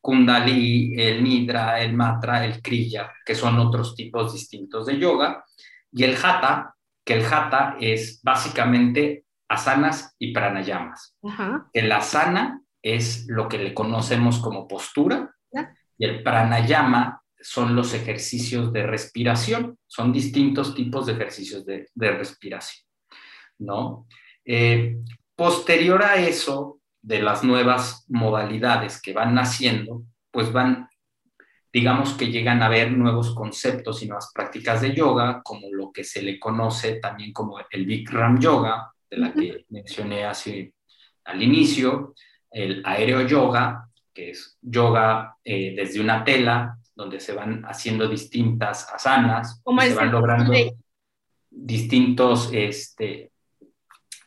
Kundalini, 0.00 1.00
el 1.00 1.22
Nidra, 1.22 1.80
el 1.80 1.92
Matra, 1.92 2.44
el 2.44 2.60
Kriya, 2.60 3.12
que 3.24 3.36
son 3.36 3.60
otros 3.60 3.94
tipos 3.94 4.32
distintos 4.32 4.86
de 4.86 4.98
yoga, 4.98 5.44
y 5.92 6.02
el 6.02 6.16
Hatha, 6.16 6.74
que 7.04 7.14
el 7.14 7.24
Hatha 7.24 7.76
es 7.78 8.20
básicamente 8.24 9.26
asanas 9.48 10.16
y 10.18 10.32
pranayamas. 10.32 11.16
El 11.72 11.92
asana 11.92 12.62
es 12.82 13.26
lo 13.28 13.48
que 13.48 13.58
le 13.58 13.74
conocemos 13.74 14.40
como 14.40 14.66
postura 14.66 15.30
y 15.98 16.04
el 16.04 16.22
pranayama 16.24 17.22
son 17.40 17.74
los 17.74 17.94
ejercicios 17.94 18.72
de 18.72 18.86
respiración, 18.86 19.78
son 19.86 20.12
distintos 20.12 20.74
tipos 20.74 21.06
de 21.06 21.12
ejercicios 21.12 21.64
de, 21.64 21.88
respiración, 21.96 22.86
¿no? 23.58 24.06
Eh, 24.44 24.98
posterior 25.34 26.02
a 26.02 26.16
eso, 26.16 26.80
de 27.02 27.22
las 27.22 27.42
nuevas 27.44 28.04
modalidades 28.08 29.00
que 29.00 29.12
van 29.12 29.34
naciendo, 29.34 30.02
pues 30.30 30.52
van, 30.52 30.88
digamos 31.72 32.12
que 32.14 32.30
llegan 32.30 32.62
a 32.62 32.68
ver 32.68 32.92
nuevos 32.92 33.34
conceptos 33.34 34.02
y 34.02 34.06
nuevas 34.06 34.30
prácticas 34.34 34.82
de 34.82 34.94
yoga, 34.94 35.40
como 35.42 35.68
lo 35.72 35.92
que 35.92 36.04
se 36.04 36.22
le 36.22 36.38
conoce 36.38 36.96
también 36.96 37.32
como 37.32 37.58
el 37.70 37.86
Bikram 37.86 38.38
Yoga, 38.38 38.92
de 39.10 39.16
la 39.16 39.32
que 39.32 39.64
mencioné 39.70 40.24
así 40.24 40.72
al 41.24 41.42
inicio, 41.42 42.14
el 42.50 42.82
aéreo 42.84 43.26
yoga, 43.26 43.88
que 44.12 44.30
es 44.30 44.58
yoga 44.60 45.36
eh, 45.44 45.74
desde 45.76 46.00
una 46.00 46.24
tela, 46.24 46.76
donde 47.00 47.18
se 47.18 47.32
van 47.32 47.64
haciendo 47.64 48.06
distintas 48.06 48.86
asanas, 48.92 49.62
se 49.80 49.94
van 49.94 50.12
logrando 50.12 50.52
distintos, 51.50 52.50
este, 52.52 53.32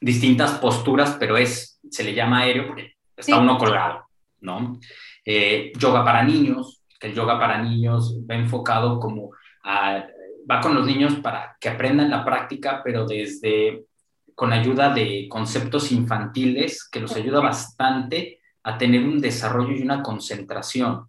distintas 0.02 0.54
posturas, 0.54 1.16
pero 1.20 1.38
es 1.38 1.80
se 1.90 2.04
le 2.04 2.16
llama 2.16 2.40
aéreo 2.40 2.68
porque 2.68 2.96
está 3.16 3.40
uno 3.40 3.60
colgado, 3.60 4.08
¿no? 4.42 4.80
Eh, 5.24 5.72
yoga 5.78 6.04
para 6.04 6.24
niños, 6.24 6.82
que 7.00 7.08
el 7.08 7.14
yoga 7.14 7.40
para 7.40 7.62
niños 7.62 8.18
va 8.28 8.36
enfocado 8.36 9.00
como 9.00 9.30
a, 9.64 10.08
va 10.50 10.60
con 10.60 10.74
los 10.74 10.86
niños 10.88 11.16
para 11.18 11.56
que 11.60 11.70
aprendan 11.70 12.10
la 12.10 12.26
práctica, 12.26 12.82
pero 12.84 13.06
desde, 13.06 13.86
con 14.34 14.52
ayuda 14.52 14.92
de 14.92 15.28
conceptos 15.30 15.92
infantiles, 15.92 16.90
que 16.90 17.00
los 17.00 17.16
ayuda 17.16 17.40
bastante 17.40 18.40
a 18.64 18.80
tener 18.80 19.04
un 19.04 19.20
desarrollo 19.20 19.76
y 19.76 19.84
una 19.84 20.02
concentración. 20.02 21.08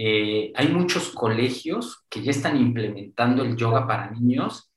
Eh, 0.00 0.52
hay 0.54 0.68
muchos 0.68 1.10
colegios 1.10 2.04
que 2.08 2.22
ya 2.22 2.30
están 2.30 2.56
implementando 2.56 3.42
el 3.42 3.56
yoga 3.56 3.84
para 3.84 4.12
niños 4.12 4.70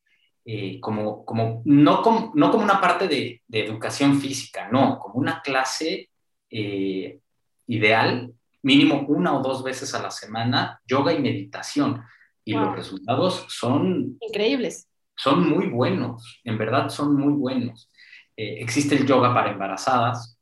eh, 0.43 0.79
como, 0.79 1.23
como, 1.23 1.61
no, 1.65 2.01
como, 2.01 2.31
no 2.33 2.49
como 2.49 2.63
una 2.63 2.81
parte 2.81 3.07
de, 3.07 3.43
de 3.47 3.65
educación 3.65 4.19
física, 4.19 4.67
no, 4.71 4.97
como 4.97 5.19
una 5.19 5.43
clase 5.43 6.09
eh, 6.49 7.19
ideal, 7.67 8.33
mínimo 8.63 9.05
una 9.07 9.37
o 9.37 9.43
dos 9.43 9.63
veces 9.63 9.93
a 9.93 10.01
la 10.01 10.09
semana, 10.09 10.81
yoga 10.87 11.13
y 11.13 11.19
meditación. 11.19 12.01
Y 12.43 12.53
los 12.53 12.75
resultados 12.75 13.45
son... 13.49 14.17
Increíbles. 14.19 14.89
Son 15.15 15.47
muy 15.47 15.67
buenos, 15.67 16.41
en 16.43 16.57
verdad 16.57 16.89
son 16.89 17.15
muy 17.15 17.33
buenos. 17.33 17.91
Existe 18.35 18.95
el 18.95 19.05
yoga 19.05 19.31
para 19.31 19.51
embarazadas, 19.51 20.39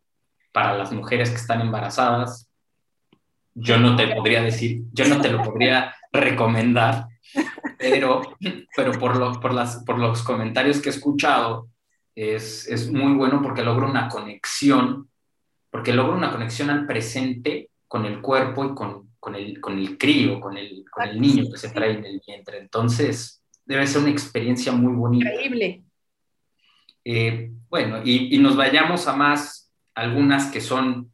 para 0.54 0.78
las 0.78 0.94
mujeres 0.94 1.30
que 1.30 1.36
están 1.36 1.60
embarazadas. 1.60 2.49
Yo 3.54 3.78
no 3.78 3.96
te 3.96 4.08
podría 4.08 4.42
decir, 4.42 4.84
yo 4.94 5.08
no 5.08 5.22
te 5.22 5.30
lo 5.30 5.44
podría 5.44 5.96
recomendar, 6.12 7.08
pero, 7.78 8.22
pero 8.76 8.92
por, 8.94 9.18
lo, 9.18 9.40
por, 9.40 9.54
las, 9.54 9.84
por 9.84 9.98
los 9.98 10.24
comentarios 10.24 10.80
que 10.82 10.90
he 10.90 10.92
escuchado, 10.92 11.70
es, 12.16 12.68
es 12.68 12.92
muy 12.92 13.14
bueno 13.14 13.42
porque 13.42 13.64
logra 13.64 13.88
una 13.88 14.10
conexión, 14.10 15.10
porque 15.70 15.94
logra 15.94 16.16
una 16.16 16.32
conexión 16.32 16.70
al 16.70 16.86
presente 16.86 17.70
con 17.88 18.06
el 18.06 18.22
cuerpo 18.22 18.66
y 18.66 18.74
con, 18.74 19.10
con, 19.20 19.36
el, 19.36 19.60
con 19.62 19.78
el 19.78 19.98
crío, 19.98 20.40
con 20.40 20.58
el, 20.58 20.86
con 20.92 21.08
el 21.08 21.20
niño 21.20 21.46
que 21.52 21.58
se 21.58 21.70
trae 21.70 21.92
en 21.92 22.06
el 22.06 22.22
vientre. 22.26 22.60
Entonces, 22.60 23.42
debe 23.66 23.88
ser 23.88 24.02
una 24.02 24.12
experiencia 24.12 24.72
muy 24.72 24.94
bonita. 24.94 25.30
Increíble. 25.30 25.84
Eh, 27.06 27.52
bueno, 27.70 28.02
y, 28.04 28.36
y, 28.36 28.38
nos 28.40 28.56
vayamos 28.56 29.08
a 29.08 29.16
más, 29.16 29.72
algunas 29.96 30.52
que 30.52 30.60
son 30.62 31.12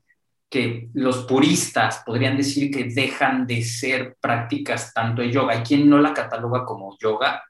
que 0.50 0.90
los 0.94 1.25
puristas 1.25 2.04
podrían 2.06 2.38
decir 2.38 2.72
que 2.72 2.86
dejan 2.86 3.48
de 3.48 3.64
ser 3.64 4.16
prácticas 4.20 4.94
tanto 4.94 5.22
de 5.22 5.32
yoga. 5.32 5.54
Hay 5.54 5.64
quien 5.64 5.90
no 5.90 5.98
la 6.00 6.14
cataloga 6.14 6.64
como 6.66 6.98
yoga, 7.00 7.44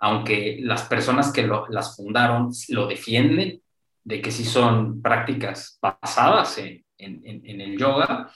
aunque 0.00 0.58
las 0.60 0.82
personas 0.82 1.32
que 1.32 1.48
las 1.68 1.96
fundaron 1.96 2.50
lo 2.68 2.86
defienden, 2.86 3.62
de 4.04 4.20
que 4.20 4.30
sí 4.30 4.44
son 4.44 5.00
prácticas 5.00 5.78
basadas 5.80 6.58
en, 6.58 6.84
el 6.98 7.78
yoga, 7.78 8.30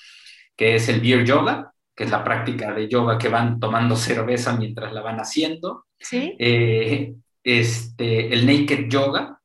que 0.57 0.77
es 0.77 0.89
el 0.89 1.01
beer 1.01 1.25
yoga, 1.25 1.73
que 1.95 2.05
es 2.05 2.11
la 2.11 2.23
práctica 2.23 2.73
de 2.73 2.89
yoga 2.89 3.19
que 3.19 3.29
van 3.29 3.59
tomando 3.59 3.97
cerveza 3.97 4.57
mientras 4.57 4.93
la 4.93 5.03
van 5.03 5.19
haciendo. 5.19 5.87
¿Sí? 5.99 6.37
Eh, 6.39 7.15
este, 7.43 8.33
el 8.33 8.47
naked 8.47 8.89
yoga, 8.89 9.41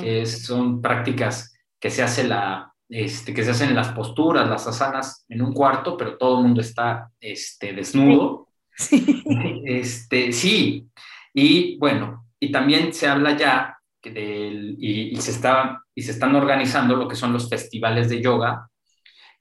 que 0.00 0.26
son 0.26 0.80
prácticas 0.80 1.56
que 1.80 1.90
se 1.90 2.02
hace 2.02 2.24
la 2.24 2.73
este, 2.88 3.32
que 3.32 3.44
se 3.44 3.50
hacen 3.50 3.74
las 3.74 3.88
posturas, 3.88 4.48
las 4.48 4.66
asanas 4.66 5.24
en 5.28 5.42
un 5.42 5.52
cuarto, 5.52 5.96
pero 5.96 6.16
todo 6.16 6.38
el 6.38 6.44
mundo 6.44 6.60
está 6.60 7.10
este, 7.20 7.72
desnudo. 7.72 8.48
Sí. 8.76 9.22
Este, 9.66 10.32
sí, 10.32 10.88
y 11.32 11.76
bueno, 11.78 12.28
y 12.38 12.52
también 12.52 12.92
se 12.92 13.08
habla 13.08 13.36
ya 13.36 13.78
del, 14.02 14.76
y, 14.78 15.16
se 15.16 15.32
está, 15.32 15.82
y 15.94 16.02
se 16.02 16.12
están 16.12 16.34
organizando 16.36 16.94
lo 16.94 17.08
que 17.08 17.16
son 17.16 17.32
los 17.32 17.48
festivales 17.48 18.08
de 18.08 18.20
yoga, 18.20 18.68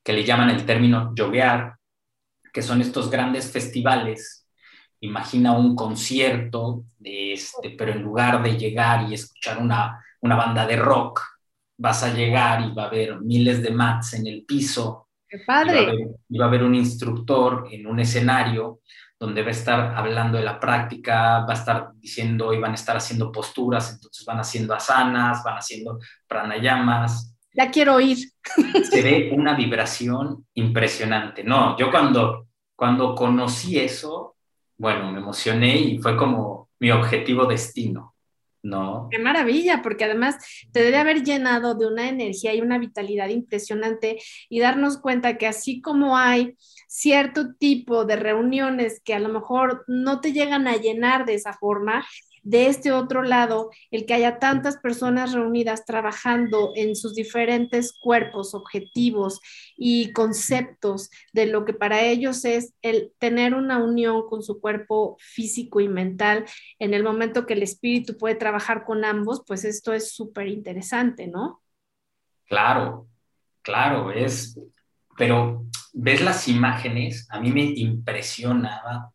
que 0.03 0.13
le 0.13 0.23
llaman 0.23 0.49
el 0.49 0.65
término 0.65 1.13
yoguear, 1.15 1.75
que 2.51 2.61
son 2.61 2.81
estos 2.81 3.09
grandes 3.09 3.51
festivales. 3.51 4.47
Imagina 5.01 5.51
un 5.51 5.75
concierto, 5.75 6.85
este, 7.03 7.71
pero 7.71 7.91
en 7.91 8.01
lugar 8.01 8.41
de 8.41 8.57
llegar 8.57 9.09
y 9.09 9.13
escuchar 9.13 9.59
una, 9.59 10.03
una 10.21 10.35
banda 10.35 10.65
de 10.65 10.77
rock, 10.77 11.21
vas 11.77 12.03
a 12.03 12.13
llegar 12.13 12.61
y 12.61 12.73
va 12.73 12.83
a 12.83 12.87
haber 12.87 13.19
miles 13.21 13.61
de 13.61 13.71
mats 13.71 14.13
en 14.13 14.27
el 14.27 14.45
piso. 14.45 15.09
¡Qué 15.27 15.39
padre! 15.39 15.93
Y 16.29 16.37
va, 16.37 16.45
a 16.45 16.47
haber, 16.47 16.63
un 16.63 16.75
instructor 16.75 17.67
en 17.71 17.87
un 17.87 17.99
escenario 17.99 18.81
donde 19.19 19.41
va 19.41 19.47
a 19.47 19.51
estar 19.51 19.95
hablando 19.95 20.37
de 20.37 20.43
la 20.43 20.59
práctica, 20.59 21.45
va 21.45 21.53
a 21.53 21.57
estar 21.57 21.91
diciendo 21.95 22.53
y 22.53 22.59
van 22.59 22.71
a 22.71 22.75
estar 22.75 22.97
haciendo 22.97 23.31
posturas, 23.31 23.91
entonces 23.93 24.25
van 24.25 24.39
haciendo 24.39 24.73
asanas, 24.73 25.43
van 25.43 25.57
haciendo 25.57 25.99
pranayamas. 26.27 27.33
Ya 27.53 27.71
quiero 27.71 27.99
ir. 27.99 28.17
Se 28.83 29.01
ve 29.01 29.31
una 29.33 29.55
vibración 29.55 30.45
impresionante. 30.55 31.43
No, 31.43 31.77
yo 31.77 31.89
cuando, 31.89 32.47
cuando 32.75 33.15
conocí 33.15 33.79
eso, 33.79 34.35
bueno, 34.77 35.11
me 35.11 35.19
emocioné 35.19 35.77
y 35.77 35.97
fue 35.99 36.17
como 36.17 36.69
mi 36.79 36.91
objetivo 36.91 37.45
destino. 37.45 38.12
No. 38.63 39.09
Qué 39.11 39.19
maravilla, 39.19 39.81
porque 39.81 40.05
además 40.05 40.37
te 40.71 40.81
debe 40.81 40.95
haber 40.97 41.23
llenado 41.23 41.75
de 41.75 41.85
una 41.85 42.07
energía 42.07 42.53
y 42.55 42.61
una 42.61 42.77
vitalidad 42.79 43.27
impresionante 43.27 44.19
y 44.49 44.59
darnos 44.61 44.97
cuenta 44.99 45.37
que 45.37 45.47
así 45.47 45.81
como 45.81 46.17
hay 46.17 46.55
cierto 46.87 47.55
tipo 47.55 48.05
de 48.05 48.15
reuniones 48.15 49.01
que 49.03 49.13
a 49.13 49.19
lo 49.19 49.27
mejor 49.27 49.83
no 49.87 50.21
te 50.21 50.31
llegan 50.31 50.67
a 50.67 50.77
llenar 50.77 51.25
de 51.25 51.33
esa 51.33 51.51
forma, 51.51 52.05
de 52.43 52.67
este 52.67 52.91
otro 52.91 53.23
lado, 53.23 53.71
el 53.89 54.05
que 54.05 54.13
haya 54.13 54.37
tantas 54.37 54.77
personas 54.77 55.33
reunidas 55.33 55.85
trabajando 55.85 56.73
en 56.75 56.95
sus 56.95 57.15
diferentes 57.15 57.93
cuerpos, 57.93 58.53
objetivos 58.53 59.39
y 59.77 60.11
conceptos 60.11 61.09
de 61.31 61.45
lo 61.45 61.65
que 61.65 61.73
para 61.73 62.01
ellos 62.01 62.45
es 62.45 62.73
el 62.81 63.13
tener 63.17 63.55
una 63.55 63.77
unión 63.83 64.27
con 64.29 64.43
su 64.43 64.59
cuerpo 64.59 65.17
físico 65.19 65.79
y 65.79 65.87
mental, 65.87 66.45
en 66.79 66.93
el 66.93 67.03
momento 67.03 67.45
que 67.45 67.53
el 67.53 67.63
espíritu 67.63 68.17
puede 68.17 68.35
trabajar 68.35 68.83
con 68.83 69.05
ambos, 69.05 69.43
pues 69.47 69.63
esto 69.63 69.93
es 69.93 70.13
súper 70.13 70.47
interesante, 70.47 71.27
¿no? 71.27 71.61
Claro, 72.45 73.07
claro, 73.61 74.11
es, 74.11 74.59
pero 75.17 75.65
ves 75.93 76.21
las 76.21 76.47
imágenes, 76.47 77.27
a 77.29 77.39
mí 77.39 77.51
me 77.51 77.63
impresionaba 77.63 79.13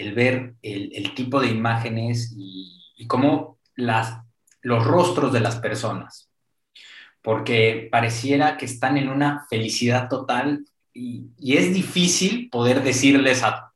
el 0.00 0.14
ver 0.14 0.54
el, 0.62 1.14
tipo 1.14 1.40
de 1.40 1.48
imágenes 1.48 2.34
y, 2.34 3.06
cómo 3.06 3.58
las, 3.76 4.18
los 4.62 4.84
rostros 4.84 5.32
de 5.32 5.40
las 5.40 5.56
personas, 5.56 6.30
porque 7.22 7.88
pareciera 7.90 8.56
que 8.56 8.64
están 8.64 8.96
en 8.96 9.10
una 9.10 9.46
felicidad 9.50 10.08
total 10.08 10.64
y, 10.94 11.28
es 11.38 11.74
difícil 11.74 12.48
poder 12.48 12.82
decirles 12.82 13.42
a 13.42 13.72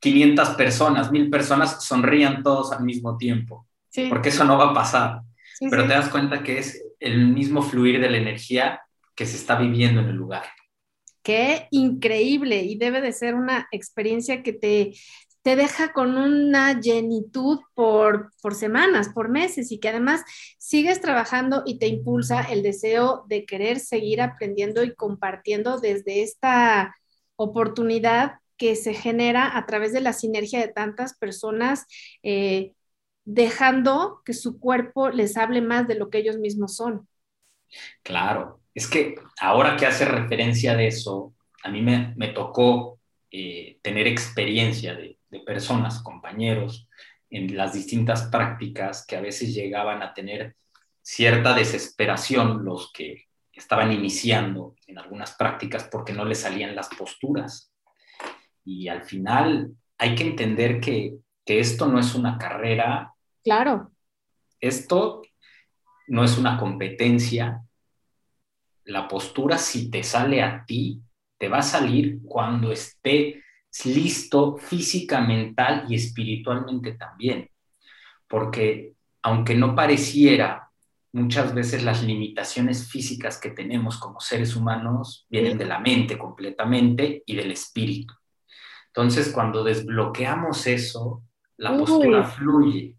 500 0.00 0.48
personas, 0.50 1.12
1000 1.12 1.30
personas, 1.30 1.84
sonrían 1.84 2.42
todos 2.42 2.72
al 2.72 2.84
mismo 2.84 3.16
tiempo, 3.16 3.68
porque 4.08 4.30
eso 4.30 4.44
no 4.44 4.58
va 4.58 4.70
a 4.70 4.74
pasar, 4.74 5.20
pero 5.70 5.82
te 5.82 5.94
das 5.94 6.08
cuenta 6.08 6.42
que 6.42 6.58
es 6.58 6.82
el 6.98 7.28
mismo 7.28 7.62
fluir 7.62 8.00
de 8.00 8.10
la 8.10 8.18
energía 8.18 8.80
que 9.14 9.26
se 9.26 9.36
está 9.36 9.56
viviendo 9.56 10.00
en 10.00 10.08
el 10.08 10.16
lugar. 10.16 10.44
Qué 11.22 11.66
increíble 11.72 12.62
y 12.62 12.76
debe 12.76 13.00
de 13.00 13.12
ser 13.12 13.34
una 13.34 13.66
experiencia 13.72 14.44
que 14.44 14.52
te, 14.52 14.92
te 15.46 15.54
deja 15.54 15.92
con 15.92 16.18
una 16.18 16.80
llenitud 16.80 17.60
por, 17.74 18.32
por 18.42 18.56
semanas, 18.56 19.10
por 19.10 19.28
meses 19.28 19.70
y 19.70 19.78
que 19.78 19.90
además 19.90 20.24
sigues 20.58 21.00
trabajando 21.00 21.62
y 21.64 21.78
te 21.78 21.86
impulsa 21.86 22.42
el 22.42 22.64
deseo 22.64 23.24
de 23.28 23.46
querer 23.46 23.78
seguir 23.78 24.20
aprendiendo 24.20 24.82
y 24.82 24.92
compartiendo 24.96 25.78
desde 25.78 26.24
esta 26.24 26.96
oportunidad 27.36 28.40
que 28.56 28.74
se 28.74 28.92
genera 28.92 29.56
a 29.56 29.66
través 29.66 29.92
de 29.92 30.00
la 30.00 30.12
sinergia 30.12 30.58
de 30.58 30.66
tantas 30.66 31.16
personas, 31.16 31.86
eh, 32.24 32.72
dejando 33.24 34.22
que 34.24 34.32
su 34.32 34.58
cuerpo 34.58 35.10
les 35.10 35.36
hable 35.36 35.60
más 35.60 35.86
de 35.86 35.94
lo 35.94 36.10
que 36.10 36.18
ellos 36.18 36.38
mismos 36.38 36.74
son. 36.74 37.06
Claro, 38.02 38.62
es 38.74 38.88
que 38.88 39.14
ahora 39.40 39.76
que 39.76 39.86
hace 39.86 40.06
referencia 40.06 40.74
de 40.74 40.88
eso, 40.88 41.34
a 41.62 41.70
mí 41.70 41.82
me, 41.82 42.28
tocó 42.34 42.98
eh, 43.30 43.78
tener 43.82 44.08
experiencia 44.08 44.96
de, 44.96 45.15
personas, 45.44 46.02
compañeros, 46.02 46.88
en 47.30 47.56
las 47.56 47.72
distintas 47.72 48.24
prácticas 48.24 49.04
que 49.06 49.16
a 49.16 49.20
veces 49.20 49.54
llegaban 49.54 50.02
a 50.02 50.14
tener 50.14 50.56
cierta 51.02 51.54
desesperación 51.54 52.64
los 52.64 52.92
que 52.92 53.26
estaban 53.52 53.92
iniciando 53.92 54.74
en 54.86 54.98
algunas 54.98 55.34
prácticas 55.34 55.84
porque 55.84 56.12
no 56.12 56.24
les 56.24 56.40
salían 56.40 56.74
las 56.76 56.88
posturas. 56.88 57.72
Y 58.64 58.88
al 58.88 59.02
final 59.02 59.72
hay 59.98 60.14
que 60.14 60.24
entender 60.24 60.80
que, 60.80 61.16
que 61.44 61.60
esto 61.60 61.86
no 61.86 61.98
es 61.98 62.14
una 62.14 62.38
carrera. 62.38 63.14
Claro. 63.42 63.92
Esto 64.60 65.22
no 66.08 66.24
es 66.24 66.38
una 66.38 66.58
competencia, 66.58 67.62
la 68.84 69.08
postura, 69.08 69.58
si 69.58 69.90
te 69.90 70.02
sale 70.02 70.42
a 70.42 70.64
ti, 70.64 71.00
te 71.38 71.48
va 71.48 71.58
a 71.58 71.62
salir 71.62 72.20
cuando 72.24 72.70
estés 72.72 73.36
listo 73.84 74.56
física, 74.56 75.20
mental 75.20 75.84
y 75.88 75.96
espiritualmente 75.96 76.92
también. 76.92 77.50
Porque 78.28 78.94
aunque 79.22 79.54
no 79.54 79.74
pareciera, 79.74 80.70
muchas 81.12 81.54
veces 81.54 81.82
las 81.82 82.02
limitaciones 82.02 82.88
físicas 82.88 83.38
que 83.38 83.50
tenemos 83.50 83.98
como 83.98 84.20
seres 84.20 84.54
humanos 84.54 85.26
vienen 85.28 85.58
de 85.58 85.64
la 85.64 85.78
mente 85.78 86.16
completamente 86.16 87.22
y 87.26 87.34
del 87.36 87.50
espíritu. 87.50 88.14
Entonces, 88.88 89.30
cuando 89.30 89.64
desbloqueamos 89.64 90.66
eso, 90.66 91.22
la 91.56 91.76
postura 91.76 92.24
fluye. 92.24 92.96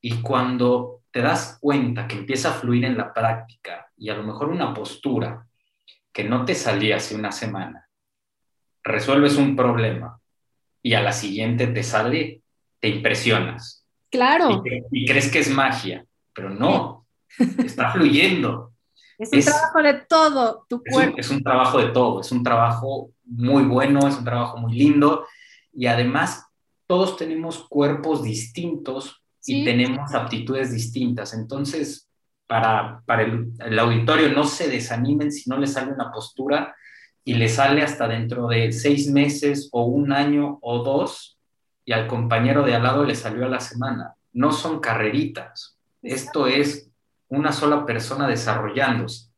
Y 0.00 0.20
cuando 0.22 1.02
te 1.10 1.20
das 1.20 1.58
cuenta 1.60 2.06
que 2.06 2.16
empieza 2.16 2.50
a 2.50 2.54
fluir 2.54 2.84
en 2.84 2.96
la 2.96 3.12
práctica 3.12 3.90
y 3.96 4.08
a 4.08 4.14
lo 4.14 4.22
mejor 4.22 4.48
una 4.48 4.72
postura 4.72 5.46
que 6.12 6.24
no 6.24 6.44
te 6.44 6.54
salía 6.54 6.96
hace 6.96 7.14
una 7.14 7.32
semana, 7.32 7.89
resuelves 8.82 9.36
un 9.36 9.56
problema 9.56 10.20
y 10.82 10.94
a 10.94 11.02
la 11.02 11.12
siguiente 11.12 11.66
te 11.66 11.82
sale, 11.82 12.42
te 12.80 12.88
impresionas. 12.88 13.86
Claro. 14.10 14.62
Y, 14.90 15.06
crees 15.06 15.30
que 15.30 15.38
es 15.38 15.50
magia, 15.50 16.04
pero 16.34 16.50
no, 16.50 17.06
está 17.58 17.90
fluyendo. 17.92 18.68
Es 19.20 19.34
un 19.34 19.42
trabajo 19.42 19.82
de 19.82 19.92
todo 20.08 20.66
tu 20.66 20.82
cuerpo. 20.82 21.18
Es 21.18 21.28
un, 21.28 21.42
trabajo 21.42 21.76
de 21.76 21.88
todo, 21.88 22.22
es 22.22 22.32
un 22.32 22.42
trabajo 22.42 23.10
muy 23.26 23.64
bueno, 23.64 24.08
es 24.08 24.16
un 24.16 24.24
trabajo 24.24 24.56
muy 24.56 24.72
lindo 24.72 25.26
y 25.74 25.84
además 25.84 26.46
todos 26.86 27.18
tenemos 27.18 27.66
cuerpos 27.68 28.22
distintos 28.22 29.22
y 29.44 29.62
tenemos 29.62 30.14
aptitudes 30.14 30.72
distintas. 30.72 31.34
Entonces, 31.34 32.08
para, 32.46 33.02
para 33.06 33.22
el, 33.22 33.78
auditorio 33.78 34.32
no 34.32 34.44
se 34.44 34.68
desanimen 34.68 35.30
si 35.30 35.48
no 35.50 35.56
les 35.56 35.74
sale 35.74 35.92
una 35.92 36.10
postura 36.10 36.74
y 37.24 37.34
les 37.34 37.54
sale 37.54 37.82
hasta 37.82 38.08
dentro 38.08 38.48
de 38.48 38.72
seis 38.72 39.10
meses 39.10 39.68
o 39.72 39.84
un 39.84 40.12
año 40.12 40.58
o 40.62 40.82
dos 40.82 41.38
y 41.84 41.92
al 41.92 42.06
compañero 42.06 42.64
de 42.64 42.74
al 42.74 42.82
lado 42.82 43.04
le 43.04 43.14
salió 43.14 43.46
a 43.46 43.48
la 43.48 43.60
semana. 43.60 44.14
No 44.32 44.52
son 44.52 44.80
carreritas. 44.80 45.78
Esto 46.02 46.46
es 46.46 46.90
una 47.28 47.52
sola 47.52 47.84
persona 47.84 48.26
desarrollándose. 48.26 49.28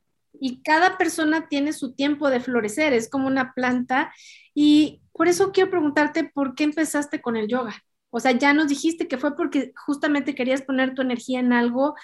Y 0.40 0.62
cada 0.62 0.97
persona 0.99 1.49
tiene 1.49 1.73
su 1.73 1.95
tiempo 1.95 2.31
de 2.31 2.40
florecer, 2.40 2.92
es 2.92 3.09
como 3.09 3.27
una 3.27 3.53
planta. 3.55 4.12
Y 4.55 5.03
por 5.12 5.29
eso 5.29 5.53
quiero 5.53 5.71
preguntarte, 5.71 6.25
¿por 6.25 6.55
qué 6.55 6.64
empezaste 6.64 7.21
con 7.21 7.37
el 7.37 7.49
yoga? 7.49 7.75
O 8.11 8.21
sea, 8.21 8.33
ya 8.33 8.53
nos 8.53 8.68
dijiste 8.68 9.09
que 9.09 9.18
fue 9.18 9.37
porque 9.37 9.73
justamente 9.87 10.35
querías 10.35 10.62
poner 10.62 10.95
tu 10.95 11.03
energía 11.03 11.40
en 11.40 11.53
algo 11.53 11.95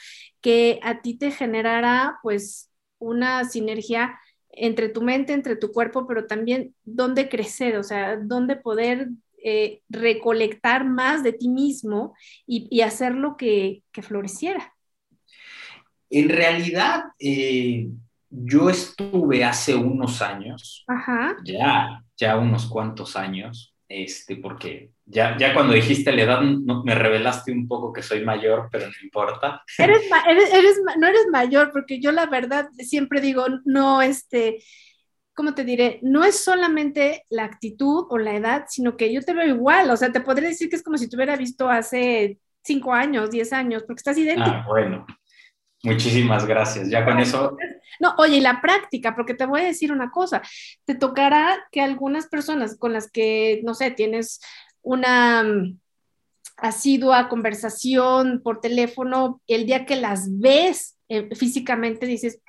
que 0.40 0.80
a 0.82 1.02
ti 1.02 1.18
te 1.18 1.30
generara 1.30 2.18
pues 2.22 2.70
una 2.98 3.44
sinergia 3.44 4.18
entre 4.60 4.88
tu 4.88 5.02
mente, 5.02 5.32
entre 5.32 5.56
tu 5.56 5.72
cuerpo, 5.72 6.06
pero 6.06 6.26
también 6.26 6.74
dónde 6.84 7.28
crecer, 7.28 7.76
o 7.76 7.82
sea, 7.82 8.16
dónde 8.16 8.56
poder 8.56 9.08
eh, 9.42 9.82
recolectar 9.88 10.84
más 10.84 11.22
de 11.22 11.32
ti 11.32 11.48
mismo 11.48 12.14
y, 12.46 12.80
hacer 12.80 13.14
lo 13.14 13.36
que, 13.36 13.82
floreciera. 14.02 14.74
En 16.10 16.28
realidad, 16.28 17.04
eh, 17.18 17.88
yo 18.30 18.70
estuve 18.70 19.44
hace 19.44 19.74
unos 19.74 20.22
años, 20.22 20.84
ya, 21.44 22.04
ya 22.16 22.36
unos 22.36 22.66
cuantos 22.66 23.16
años, 23.16 23.74
este, 23.88 24.36
porque 24.36 24.90
ya, 25.10 25.36
ya 25.38 25.54
cuando 25.54 25.72
dijiste 25.72 26.12
la 26.12 26.22
edad 26.22 26.40
me 26.42 26.94
revelaste 26.94 27.50
un 27.50 27.66
poco 27.66 27.92
que 27.92 28.02
soy 28.02 28.24
mayor, 28.24 28.68
pero 28.70 28.86
no 28.86 28.92
importa. 29.02 29.62
Eres, 29.78 30.02
eres, 30.52 30.80
no 30.98 31.06
eres 31.06 31.26
mayor, 31.32 31.70
porque 31.72 31.98
yo 32.00 32.12
la 32.12 32.26
verdad 32.26 32.68
siempre 32.78 33.20
digo, 33.20 33.46
no, 33.64 34.02
este, 34.02 34.62
¿cómo 35.34 35.54
te 35.54 35.64
diré? 35.64 35.98
No 36.02 36.24
es 36.24 36.44
solamente 36.44 37.24
la 37.30 37.44
actitud 37.44 38.06
o 38.10 38.18
la 38.18 38.34
edad, 38.34 38.66
sino 38.68 38.96
que 38.96 39.12
yo 39.12 39.22
te 39.22 39.32
veo 39.32 39.46
igual, 39.46 39.90
o 39.90 39.96
sea, 39.96 40.12
te 40.12 40.20
podría 40.20 40.50
decir 40.50 40.68
que 40.68 40.76
es 40.76 40.82
como 40.82 40.98
si 40.98 41.08
te 41.08 41.16
hubiera 41.16 41.36
visto 41.36 41.70
hace 41.70 42.38
cinco 42.62 42.92
años, 42.92 43.30
diez 43.30 43.52
años, 43.52 43.84
porque 43.84 44.00
estás 44.00 44.18
idéntico. 44.18 44.50
Ah, 44.50 44.64
bueno, 44.68 45.06
muchísimas 45.82 46.46
gracias. 46.46 46.90
Ya 46.90 47.04
con 47.06 47.18
eso 47.18 47.56
no, 48.00 48.14
oye, 48.18 48.36
y 48.36 48.40
la 48.40 48.60
práctica, 48.60 49.14
porque 49.16 49.34
te 49.34 49.46
voy 49.46 49.62
a 49.62 49.64
decir 49.64 49.92
una 49.92 50.10
cosa, 50.10 50.42
te 50.84 50.94
tocará 50.94 51.58
que 51.72 51.80
algunas 51.80 52.28
personas 52.28 52.76
con 52.78 52.92
las 52.92 53.10
que, 53.10 53.60
no 53.64 53.74
sé, 53.74 53.90
tienes 53.90 54.40
una 54.82 55.42
mm, 55.42 55.78
asidua 56.56 57.28
conversación 57.28 58.40
por 58.42 58.60
teléfono, 58.60 59.40
el 59.46 59.66
día 59.66 59.86
que 59.86 59.96
las 59.96 60.38
ves 60.38 60.98
eh, 61.08 61.34
físicamente 61.34 62.06
dices, 62.06 62.40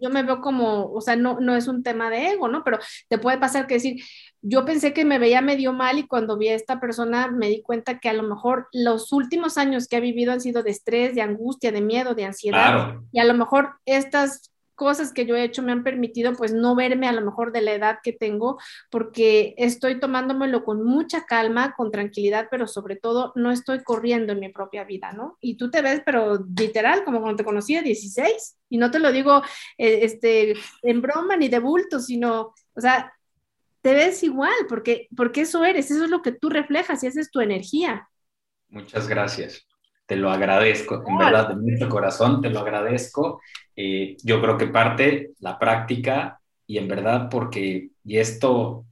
yo 0.00 0.10
me 0.10 0.22
veo 0.22 0.40
como, 0.40 0.92
o 0.92 1.00
sea, 1.00 1.16
no, 1.16 1.40
no 1.40 1.56
es 1.56 1.68
un 1.68 1.82
tema 1.82 2.10
de 2.10 2.30
ego, 2.30 2.48
¿no? 2.48 2.64
Pero 2.64 2.78
te 3.08 3.18
puede 3.18 3.38
pasar 3.38 3.66
que 3.66 3.74
decir, 3.74 4.02
yo 4.42 4.64
pensé 4.64 4.92
que 4.92 5.04
me 5.04 5.18
veía 5.18 5.40
medio 5.40 5.72
mal 5.72 5.98
y 5.98 6.06
cuando 6.06 6.36
vi 6.36 6.48
a 6.48 6.54
esta 6.54 6.80
persona 6.80 7.28
me 7.28 7.48
di 7.48 7.62
cuenta 7.62 7.98
que 7.98 8.08
a 8.08 8.12
lo 8.12 8.22
mejor 8.22 8.68
los 8.72 9.12
últimos 9.12 9.56
años 9.56 9.86
que 9.86 9.96
ha 9.96 10.00
vivido 10.00 10.32
han 10.32 10.40
sido 10.40 10.62
de 10.62 10.70
estrés, 10.70 11.14
de 11.14 11.22
angustia, 11.22 11.72
de 11.72 11.80
miedo, 11.80 12.14
de 12.14 12.24
ansiedad. 12.24 12.94
Y 13.12 13.20
a 13.20 13.24
lo 13.24 13.34
mejor 13.34 13.74
estas 13.84 14.50
cosas 14.74 15.12
que 15.12 15.26
yo 15.26 15.36
he 15.36 15.44
hecho 15.44 15.62
me 15.62 15.72
han 15.72 15.84
permitido 15.84 16.32
pues 16.34 16.52
no 16.52 16.74
verme 16.74 17.08
a 17.08 17.12
lo 17.12 17.20
mejor 17.20 17.52
de 17.52 17.62
la 17.62 17.72
edad 17.72 17.98
que 18.02 18.12
tengo 18.12 18.58
porque 18.90 19.54
estoy 19.56 20.00
tomándomelo 20.00 20.64
con 20.64 20.84
mucha 20.84 21.24
calma, 21.24 21.74
con 21.76 21.90
tranquilidad, 21.90 22.48
pero 22.50 22.66
sobre 22.66 22.96
todo 22.96 23.32
no 23.34 23.50
estoy 23.50 23.82
corriendo 23.82 24.32
en 24.32 24.40
mi 24.40 24.48
propia 24.48 24.84
vida, 24.84 25.12
¿no? 25.12 25.38
Y 25.40 25.56
tú 25.56 25.70
te 25.70 25.82
ves, 25.82 26.02
pero 26.04 26.44
literal, 26.56 27.04
como 27.04 27.20
cuando 27.20 27.36
te 27.36 27.44
conocí 27.44 27.76
a 27.76 27.82
16, 27.82 28.58
y 28.68 28.78
no 28.78 28.90
te 28.90 28.98
lo 28.98 29.12
digo 29.12 29.42
eh, 29.78 30.00
este, 30.02 30.54
en 30.82 31.02
broma 31.02 31.36
ni 31.36 31.48
de 31.48 31.60
bulto, 31.60 32.00
sino, 32.00 32.54
o 32.74 32.80
sea, 32.80 33.12
te 33.82 33.94
ves 33.94 34.22
igual, 34.22 34.54
porque, 34.68 35.08
porque 35.16 35.42
eso 35.42 35.64
eres, 35.64 35.90
eso 35.90 36.04
es 36.04 36.10
lo 36.10 36.22
que 36.22 36.32
tú 36.32 36.48
reflejas 36.48 37.02
y 37.02 37.06
esa 37.06 37.20
es 37.20 37.30
tu 37.30 37.40
energía. 37.40 38.08
Muchas 38.68 39.06
gracias. 39.06 39.66
Te 40.06 40.16
lo 40.16 40.30
agradezco, 40.30 41.02
en 41.06 41.16
verdad, 41.16 41.48
de 41.48 41.56
mucho 41.56 41.88
corazón, 41.88 42.42
te 42.42 42.50
lo 42.50 42.60
agradezco. 42.60 43.40
Eh, 43.74 44.16
yo 44.22 44.40
creo 44.40 44.58
que 44.58 44.66
parte 44.66 45.32
la 45.40 45.58
práctica 45.58 46.40
y 46.66 46.78
en 46.78 46.88
verdad 46.88 47.28
porque, 47.30 47.90
y 48.04 48.18
esto 48.18 48.84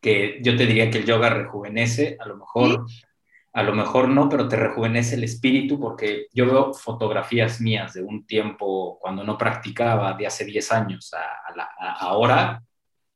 que 0.00 0.38
yo 0.42 0.56
te 0.56 0.66
diría 0.66 0.90
que 0.90 0.98
el 0.98 1.06
yoga 1.06 1.30
rejuvenece, 1.30 2.16
a 2.20 2.26
lo 2.26 2.36
mejor, 2.36 2.86
a 3.52 3.62
lo 3.62 3.74
mejor 3.74 4.08
no, 4.08 4.28
pero 4.28 4.48
te 4.48 4.56
rejuvenece 4.56 5.16
el 5.16 5.24
espíritu 5.24 5.78
porque 5.78 6.26
yo 6.32 6.46
veo 6.46 6.72
fotografías 6.72 7.60
mías 7.60 7.92
de 7.94 8.02
un 8.02 8.24
tiempo 8.24 8.98
cuando 9.00 9.24
no 9.24 9.36
practicaba, 9.36 10.14
de 10.14 10.26
hace 10.26 10.44
10 10.44 10.72
años 10.72 11.12
a, 11.14 11.96
ahora, 11.98 12.62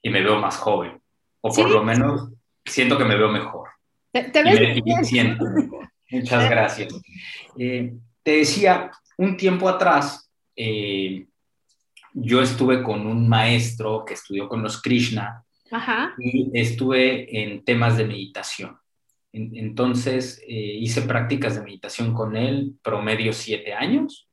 y 0.02 0.10
me 0.10 0.22
veo 0.22 0.38
más 0.38 0.56
joven, 0.58 1.00
o 1.40 1.52
por 1.52 1.70
lo 1.70 1.82
menos 1.82 2.30
siento 2.64 2.98
que 2.98 3.04
me 3.04 3.16
veo 3.16 3.28
mejor. 3.28 3.68
Te, 4.12 4.30
ves 4.42 4.76
Muchas 6.10 6.50
gracias. 6.50 6.94
Eh, 7.58 7.94
te 8.22 8.36
decía, 8.36 8.90
un 9.18 9.36
tiempo 9.36 9.68
atrás, 9.68 10.30
eh, 10.56 11.26
yo 12.12 12.42
estuve 12.42 12.82
con 12.82 13.06
un 13.06 13.28
maestro 13.28 14.04
que 14.04 14.14
estudió 14.14 14.48
con 14.48 14.62
los 14.62 14.80
Krishna 14.80 15.42
y 16.18 16.50
estuve 16.54 17.42
en 17.42 17.64
temas 17.64 17.96
de 17.96 18.04
meditación. 18.04 18.78
entonces 19.32 20.40
eh, 20.46 20.78
hice 20.80 21.02
prácticas 21.02 21.56
de 21.56 21.62
meditación 21.62 22.14
con 22.14 22.36
él, 22.36 22.74
promedio 22.82 23.32
siete 23.32 23.72
años. 23.72 24.28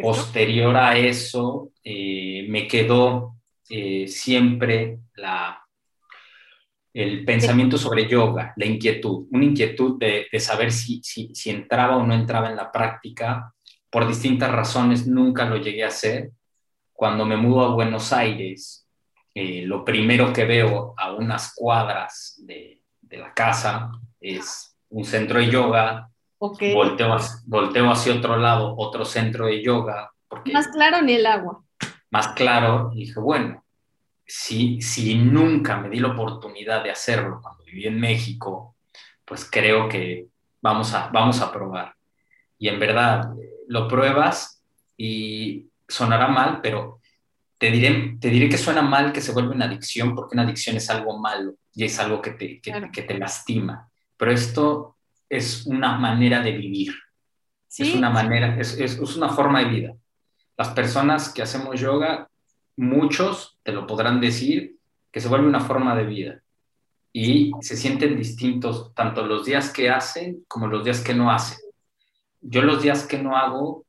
Posterior 0.00 0.76
a 0.76 0.98
eso, 0.98 1.72
me 1.84 2.66
quedó 2.66 3.36
siempre 4.06 4.98
la, 5.14 5.67
el 6.98 7.24
pensamiento 7.24 7.78
sobre 7.78 8.08
yoga, 8.08 8.52
la 8.56 8.66
inquietud, 8.66 9.28
una 9.30 9.44
inquietud 9.44 10.00
de, 10.00 10.26
saber 10.40 10.72
si, 10.72 11.00
si, 11.00 11.48
entraba 11.48 11.96
o 11.96 12.04
no 12.04 12.12
entraba 12.12 12.50
en 12.50 12.56
la 12.56 12.72
práctica. 12.72 13.54
Por 13.88 14.08
distintas 14.08 14.50
razones 14.50 15.06
nunca 15.06 15.44
lo 15.44 15.58
llegué 15.58 15.84
a 15.84 15.88
hacer. 15.88 16.32
Cuando 16.92 17.24
me 17.24 17.36
mudo 17.36 17.64
a 17.64 17.74
Buenos 17.74 18.12
Aires, 18.12 18.84
eh, 19.32 19.62
lo 19.64 19.84
primero 19.84 20.32
que 20.32 20.44
veo 20.44 20.94
a 20.96 21.12
unas 21.12 21.54
cuadras 21.54 22.34
de, 22.44 22.82
la 23.10 23.32
casa 23.32 23.92
es 24.20 24.76
un 24.88 25.04
centro 25.04 25.38
de 25.38 25.50
yoga. 25.50 26.10
Volteo, 26.40 27.16
volteo 27.46 27.90
hacia 27.92 28.14
otro 28.14 28.38
lado, 28.38 28.74
otro 28.76 29.04
centro 29.04 29.46
de 29.46 29.62
yoga. 29.62 30.10
Porque 30.26 30.52
más 30.52 30.66
claro 30.66 31.00
ni 31.02 31.12
el 31.12 31.26
agua. 31.26 31.62
Más 32.10 32.28
claro, 32.28 32.90
y 32.92 33.06
dije, 33.06 33.20
bueno, 33.20 33.62
si, 34.28 34.82
si 34.82 35.14
nunca 35.14 35.78
me 35.78 35.88
di 35.88 36.00
la 36.00 36.08
oportunidad 36.08 36.84
de 36.84 36.90
hacerlo 36.90 37.40
cuando 37.42 37.64
viví 37.64 37.86
en 37.86 37.98
México, 37.98 38.76
pues 39.24 39.48
creo 39.50 39.88
que 39.88 40.26
vamos 40.60 40.92
a, 40.92 41.08
vamos 41.08 41.40
a 41.40 41.50
probar. 41.50 41.94
Y 42.58 42.68
en 42.68 42.78
verdad, 42.78 43.30
lo 43.68 43.88
pruebas 43.88 44.62
y 44.98 45.70
sonará 45.88 46.28
mal, 46.28 46.60
pero 46.62 47.00
te 47.56 47.70
diré, 47.70 48.18
te 48.20 48.28
diré 48.28 48.50
que 48.50 48.58
suena 48.58 48.82
mal 48.82 49.12
que 49.12 49.22
se 49.22 49.32
vuelve 49.32 49.54
una 49.54 49.64
adicción, 49.64 50.14
porque 50.14 50.34
una 50.34 50.42
adicción 50.42 50.76
es 50.76 50.90
algo 50.90 51.18
malo 51.18 51.54
y 51.72 51.84
es 51.84 51.98
algo 51.98 52.20
que 52.20 52.32
te, 52.32 52.60
que, 52.60 53.02
te 53.02 53.18
lastima. 53.18 53.88
Pero 54.18 54.30
esto 54.30 54.98
es 55.26 55.64
una 55.64 55.96
manera 55.96 56.42
de 56.42 56.52
vivir. 56.52 56.94
Es 57.78 57.94
una 57.94 58.10
manera, 58.10 58.58
es, 58.60 58.78
es, 58.78 58.98
es 58.98 59.16
una 59.16 59.30
forma 59.30 59.60
de 59.60 59.70
vida. 59.70 59.94
Las 60.56 60.68
personas 60.70 61.30
que 61.32 61.42
hacemos 61.42 61.80
yoga 61.80 62.28
muchos 62.78 63.58
te 63.64 63.72
lo 63.72 63.86
podrán 63.86 64.20
decir, 64.20 64.76
que 65.10 65.20
se 65.20 65.28
vuelve 65.28 65.48
una 65.48 65.60
forma 65.60 65.96
de 65.96 66.04
vida 66.04 66.42
y 67.12 67.50
se 67.60 67.76
sienten 67.76 68.16
distintos 68.16 68.94
tanto 68.94 69.26
los 69.26 69.44
días 69.44 69.72
que 69.72 69.90
hacen 69.90 70.44
como 70.46 70.68
los 70.68 70.84
días 70.84 71.00
que 71.00 71.14
no 71.14 71.30
hacen. 71.30 71.58
Yo 72.40 72.62
los 72.62 72.82
días 72.82 73.04
que 73.06 73.18
no 73.18 73.36
hago, 73.36 73.84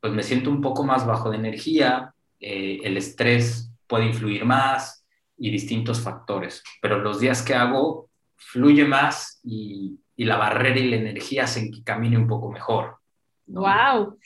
pues 0.00 0.12
me 0.14 0.22
siento 0.22 0.50
un 0.50 0.62
poco 0.62 0.84
más 0.84 1.06
bajo 1.06 1.30
de 1.30 1.36
energía, 1.36 2.14
eh, 2.40 2.80
el 2.82 2.96
estrés 2.96 3.70
puede 3.86 4.06
influir 4.06 4.46
más 4.46 5.04
y 5.36 5.50
distintos 5.50 6.00
factores, 6.00 6.62
pero 6.80 6.98
los 6.98 7.20
días 7.20 7.42
que 7.42 7.54
hago 7.54 8.08
fluye 8.36 8.86
más 8.86 9.40
y, 9.44 9.98
la 10.16 10.36
barrera 10.36 10.78
y 10.78 10.90
la 10.90 10.96
energía 10.96 11.44
hacen 11.44 11.70
que 11.70 11.82
camine 11.82 12.18
un 12.18 12.26
poco 12.26 12.50
mejor. 12.50 12.98
¡Wow! 13.46 14.18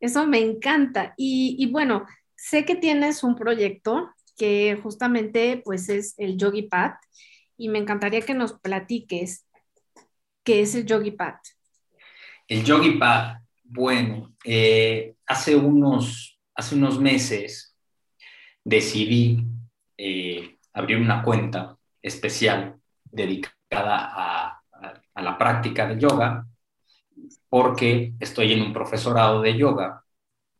Eso 0.00 0.26
me 0.26 0.40
encanta. 0.40 1.14
Y, 1.16 1.54
y 1.58 1.70
bueno, 1.70 2.04
sé 2.36 2.64
que 2.64 2.76
tienes 2.76 3.22
un 3.22 3.34
proyecto 3.34 4.10
que 4.36 4.78
justamente 4.82 5.62
pues 5.64 5.88
es 5.88 6.14
el 6.18 6.36
Yogi 6.36 6.62
Pad 6.62 6.92
y 7.56 7.68
me 7.68 7.78
encantaría 7.78 8.20
que 8.20 8.34
nos 8.34 8.52
platiques 8.52 9.46
qué 10.44 10.60
es 10.60 10.74
el 10.74 10.86
Yogi 10.86 11.10
Pad. 11.10 11.34
El 12.46 12.64
Yogi 12.64 12.92
Pad, 12.92 13.38
bueno, 13.64 14.34
eh, 14.44 15.14
hace, 15.26 15.56
unos, 15.56 16.38
hace 16.54 16.74
unos 16.74 17.00
meses 17.00 17.74
decidí 18.62 19.42
eh, 19.96 20.58
abrir 20.72 20.98
una 20.98 21.22
cuenta 21.22 21.76
especial 22.02 22.76
dedicada 23.04 24.12
a, 24.14 24.62
a 25.14 25.22
la 25.22 25.38
práctica 25.38 25.88
de 25.88 25.98
yoga 25.98 26.46
porque 27.48 28.12
estoy 28.20 28.52
en 28.52 28.62
un 28.62 28.72
profesorado 28.72 29.40
de 29.40 29.56
yoga 29.56 30.05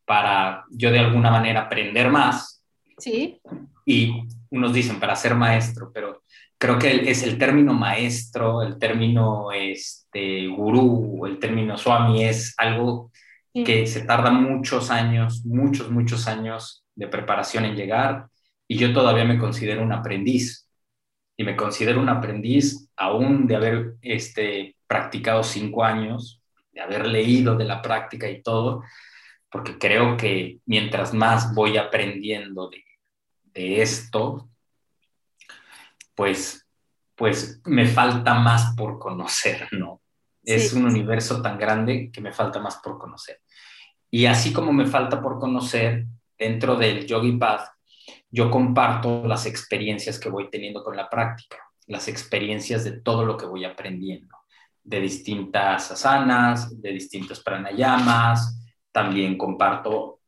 para 0.07 0.64
yo 0.71 0.90
de 0.90 1.01
alguna 1.01 1.31
manera 1.31 1.62
aprender 1.62 2.11
más. 2.11 2.62
Sí. 2.97 3.40
Y 3.85 4.23
unos 4.51 4.73
dicen 4.73 4.99
para 4.99 5.16
ser 5.16 5.35
maestro, 5.35 5.90
pero 5.92 6.23
creo 6.59 6.79
que 6.79 7.11
es 7.11 7.23
el 7.23 7.37
término 7.37 7.75
maestro, 7.75 8.62
el 8.62 8.79
término 8.79 9.53
este, 9.53 10.47
gurú, 10.47 11.27
el 11.27 11.38
término 11.38 11.77
swami 11.77 12.25
es 12.25 12.55
algo 12.57 13.11
que 13.64 13.87
se 13.87 14.03
tarda 14.03 14.31
muchos 14.31 14.90
años, 14.90 15.45
muchos, 15.47 15.90
muchos 15.90 16.29
años 16.29 16.85
de 16.95 17.09
preparación 17.09 17.64
en 17.64 17.75
llegar 17.75 18.27
y 18.69 18.77
yo 18.77 18.92
todavía 18.92 19.25
me 19.25 19.38
considero 19.38 19.83
un 19.83 19.92
aprendiz 19.92 20.69
y 21.38 21.45
me 21.45 21.57
considero 21.57 22.01
un 22.01 22.09
aprendiz 22.11 22.90
aún 22.97 23.47
de 23.47 23.57
haber 23.57 23.95
este, 24.03 24.77
practicado 24.87 25.42
cinco 25.42 25.85
años, 25.85 26.42
de 26.73 26.81
haber 26.81 27.07
leído 27.07 27.57
de 27.57 27.64
la 27.64 27.81
práctica 27.81 28.29
y 28.29 28.42
todo, 28.42 28.83
porque 29.50 29.78
creo 29.78 30.16
que 30.16 30.59
mientras 30.66 31.14
más 31.14 31.54
voy 31.54 31.76
aprendiendo 31.76 32.70
de, 32.70 33.80
esto, 33.80 34.50
pues, 36.14 36.66
pues 37.14 37.61
me 37.64 37.87
falta 37.87 38.35
más 38.35 38.74
por 38.76 38.98
conocer, 38.98 39.68
¿no? 39.72 40.02
Es 40.44 40.74
un 40.74 40.85
universo 40.85 41.40
tan 41.40 41.59
grande 41.59 42.11
que 42.12 42.20
me 42.20 42.32
falta 42.32 42.61
más 42.61 42.76
por 42.76 42.98
conocer. 42.98 43.40
Y 44.11 44.26
así 44.26 44.52
como 44.52 44.72
me 44.72 44.87
falta 44.87 45.20
por 45.22 45.38
conocer, 45.38 46.04
dentro 46.38 46.76
del 46.76 47.06
Yogi 47.06 47.32
Path, 47.32 47.68
yo 48.30 48.50
comparto 48.50 49.26
las 49.26 49.46
experiencias 49.46 50.18
que 50.18 50.28
voy 50.28 50.50
teniendo 50.50 50.85
con 50.85 50.96
la 50.96 51.09
práctica, 51.09 51.56
las 51.87 52.09
experiencias 52.09 52.85
de 52.85 53.00
todo 53.00 53.24
lo 53.24 53.37
que 53.37 53.46
voy 53.46 53.64
aprendiendo, 53.64 54.37
de 54.82 55.00
distintas 55.00 55.90
asanas, 55.90 56.80
de 56.80 56.92
distintos 56.92 57.42
pranayamas, 57.42 58.65
también 58.96 59.37
comparto 59.37 60.20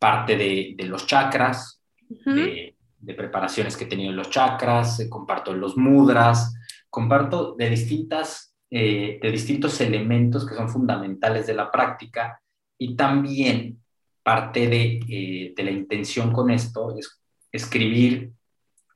parte 0.00 0.36
de, 0.36 0.74
los 0.84 1.06
chakras, 1.06 1.80
de, 2.08 2.74
preparaciones 3.16 3.76
que 3.76 3.84
he 3.84 3.86
tenido 3.86 4.10
en 4.10 4.16
los 4.16 4.30
chakras, 4.30 4.98
eh, 4.98 5.08
comparto 5.08 5.54
los 5.54 5.76
mudras, 5.76 6.52
comparto 6.90 7.54
de, 7.54 7.70
distintas, 7.70 8.52
eh, 8.68 9.20
de 9.22 9.30
distintos 9.30 9.80
elementos 9.80 10.44
que 10.44 10.56
son 10.56 10.68
fundamentales 10.68 11.46
de 11.46 11.54
la 11.54 11.70
práctica 11.70 12.42
y 12.76 12.96
también 12.96 13.80
parte 14.24 14.64
eh, 14.64 15.54
de, 15.56 15.62
la 15.62 15.70
intención 15.70 16.32
con 16.32 16.50
esto 16.50 16.98
es 16.98 17.20
escribir 17.52 18.32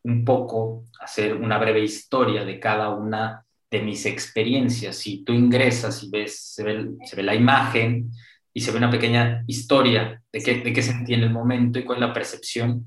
un 0.02 0.24
poco, 0.24 0.86
hacer 0.98 1.36
una 1.36 1.56
breve 1.56 1.84
historia 1.84 2.44
de 2.44 2.58
cada 2.58 2.88
una 2.88 3.46
de 3.70 3.80
mis 3.80 4.06
experiencias. 4.06 4.96
Si 4.96 5.22
tú 5.22 5.32
ingresas 5.32 6.02
y 6.02 6.10
ves, 6.10 6.36
se 6.52 6.64
ve, 6.64 6.90
se 7.04 7.14
ve 7.14 7.22
la 7.22 7.36
imagen, 7.36 8.10
y 8.52 8.60
se 8.60 8.70
ve 8.70 8.78
una 8.78 8.90
pequeña 8.90 9.44
historia 9.46 10.22
de 10.32 10.40
qué, 10.42 10.60
de 10.60 10.72
qué 10.72 10.82
sentí 10.82 11.14
en 11.14 11.22
el 11.22 11.30
momento 11.30 11.78
y 11.78 11.84
cuál 11.84 11.98
es 11.98 12.08
la 12.08 12.12
percepción. 12.12 12.86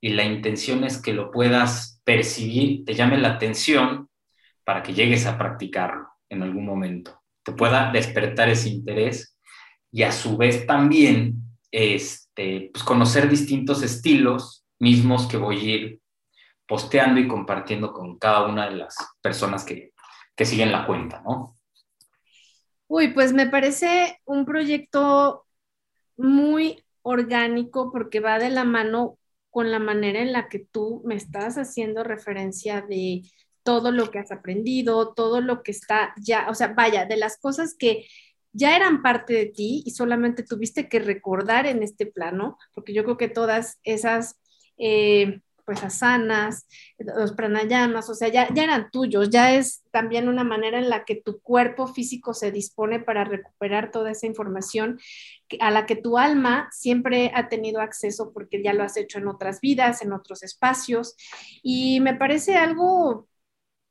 Y 0.00 0.10
la 0.10 0.24
intención 0.24 0.84
es 0.84 1.00
que 1.00 1.12
lo 1.12 1.30
puedas 1.30 2.00
percibir, 2.04 2.84
te 2.84 2.94
llame 2.94 3.18
la 3.18 3.34
atención 3.34 4.08
para 4.64 4.82
que 4.82 4.94
llegues 4.94 5.26
a 5.26 5.38
practicarlo 5.38 6.08
en 6.28 6.42
algún 6.42 6.66
momento, 6.66 7.22
te 7.42 7.52
pueda 7.52 7.90
despertar 7.90 8.48
ese 8.48 8.68
interés 8.68 9.36
y 9.90 10.02
a 10.02 10.12
su 10.12 10.36
vez 10.36 10.66
también 10.66 11.36
este, 11.70 12.70
pues 12.72 12.84
conocer 12.84 13.28
distintos 13.28 13.82
estilos 13.82 14.64
mismos 14.78 15.26
que 15.26 15.36
voy 15.36 15.58
a 15.58 15.74
ir 15.74 16.00
posteando 16.66 17.18
y 17.20 17.26
compartiendo 17.26 17.92
con 17.92 18.18
cada 18.18 18.46
una 18.46 18.68
de 18.68 18.76
las 18.76 18.96
personas 19.22 19.64
que, 19.64 19.92
que 20.36 20.44
siguen 20.44 20.70
la 20.70 20.86
cuenta, 20.86 21.22
¿no? 21.22 21.57
Uy, 22.88 23.08
pues 23.12 23.32
me 23.32 23.46
parece 23.46 24.18
un 24.24 24.44
proyecto 24.46 25.46
muy 26.16 26.84
orgánico 27.02 27.92
porque 27.92 28.20
va 28.20 28.38
de 28.38 28.50
la 28.50 28.64
mano 28.64 29.18
con 29.50 29.70
la 29.70 29.78
manera 29.78 30.20
en 30.20 30.32
la 30.32 30.48
que 30.48 30.60
tú 30.60 31.02
me 31.04 31.14
estás 31.16 31.58
haciendo 31.58 32.04
referencia 32.04 32.82
de 32.82 33.22
todo 33.62 33.92
lo 33.92 34.10
que 34.10 34.18
has 34.20 34.32
aprendido, 34.32 35.14
todo 35.14 35.40
lo 35.40 35.62
que 35.62 35.72
está 35.72 36.14
ya, 36.18 36.48
o 36.50 36.54
sea, 36.54 36.68
vaya, 36.68 37.06
de 37.06 37.16
las 37.18 37.38
cosas 37.38 37.74
que 37.78 38.06
ya 38.52 38.76
eran 38.76 39.02
parte 39.02 39.34
de 39.34 39.46
ti 39.46 39.82
y 39.86 39.90
solamente 39.92 40.42
tuviste 40.42 40.88
que 40.88 41.00
recordar 41.00 41.66
en 41.66 41.82
este 41.82 42.06
plano, 42.06 42.58
porque 42.74 42.94
yo 42.94 43.04
creo 43.04 43.16
que 43.18 43.28
todas 43.28 43.78
esas 43.84 44.40
eh, 44.78 45.40
pues 45.68 45.84
asanas, 45.84 46.66
los 46.96 47.32
pranayamas, 47.32 48.08
o 48.08 48.14
sea, 48.14 48.28
ya, 48.28 48.48
ya 48.54 48.64
eran 48.64 48.90
tuyos, 48.90 49.28
ya 49.28 49.54
es 49.54 49.82
también 49.90 50.30
una 50.30 50.42
manera 50.42 50.78
en 50.78 50.88
la 50.88 51.04
que 51.04 51.14
tu 51.14 51.42
cuerpo 51.42 51.86
físico 51.86 52.32
se 52.32 52.50
dispone 52.50 53.00
para 53.00 53.24
recuperar 53.24 53.90
toda 53.90 54.12
esa 54.12 54.26
información 54.26 54.98
a 55.60 55.70
la 55.70 55.84
que 55.84 55.94
tu 55.94 56.16
alma 56.16 56.70
siempre 56.72 57.32
ha 57.34 57.50
tenido 57.50 57.82
acceso 57.82 58.32
porque 58.32 58.62
ya 58.62 58.72
lo 58.72 58.82
has 58.82 58.96
hecho 58.96 59.18
en 59.18 59.28
otras 59.28 59.60
vidas, 59.60 60.00
en 60.00 60.14
otros 60.14 60.42
espacios. 60.42 61.16
Y 61.62 62.00
me 62.00 62.14
parece 62.14 62.56
algo, 62.56 63.28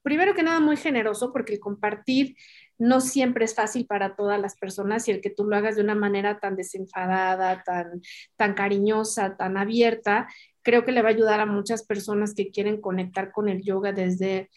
primero 0.01 0.33
que 0.33 0.41
nada, 0.41 0.59
muy 0.59 0.77
generoso 0.77 1.31
porque 1.31 1.53
el 1.53 1.59
compartir 1.59 2.35
no 2.79 3.01
siempre 3.01 3.45
es 3.45 3.53
fácil 3.53 3.85
para 3.85 4.15
todas 4.15 4.39
las 4.39 4.55
personas 4.57 5.07
y 5.07 5.11
el 5.11 5.21
que 5.21 5.29
tú 5.29 5.45
lo 5.45 5.55
hagas 5.55 5.75
de 5.75 5.83
una 5.83 5.95
manera 5.95 6.39
tan 6.39 6.55
desenfadada, 6.55 7.61
tan, 7.63 8.01
tan 8.35 8.55
cariñosa, 8.55 9.37
tan 9.37 9.57
abierta, 9.57 10.27
creo 10.67 10.83
que 10.83 10.91
le 10.91 11.01
va 11.01 11.07
a 11.07 11.13
ayudar 11.13 11.39
a 11.39 11.45
muchas 11.45 11.85
personas 11.85 12.33
que 12.35 12.51
quieren 12.51 12.81
conectar 12.81 13.31
con 13.31 13.47
el 13.47 13.63
yoga 13.63 13.93
desde 13.93 14.49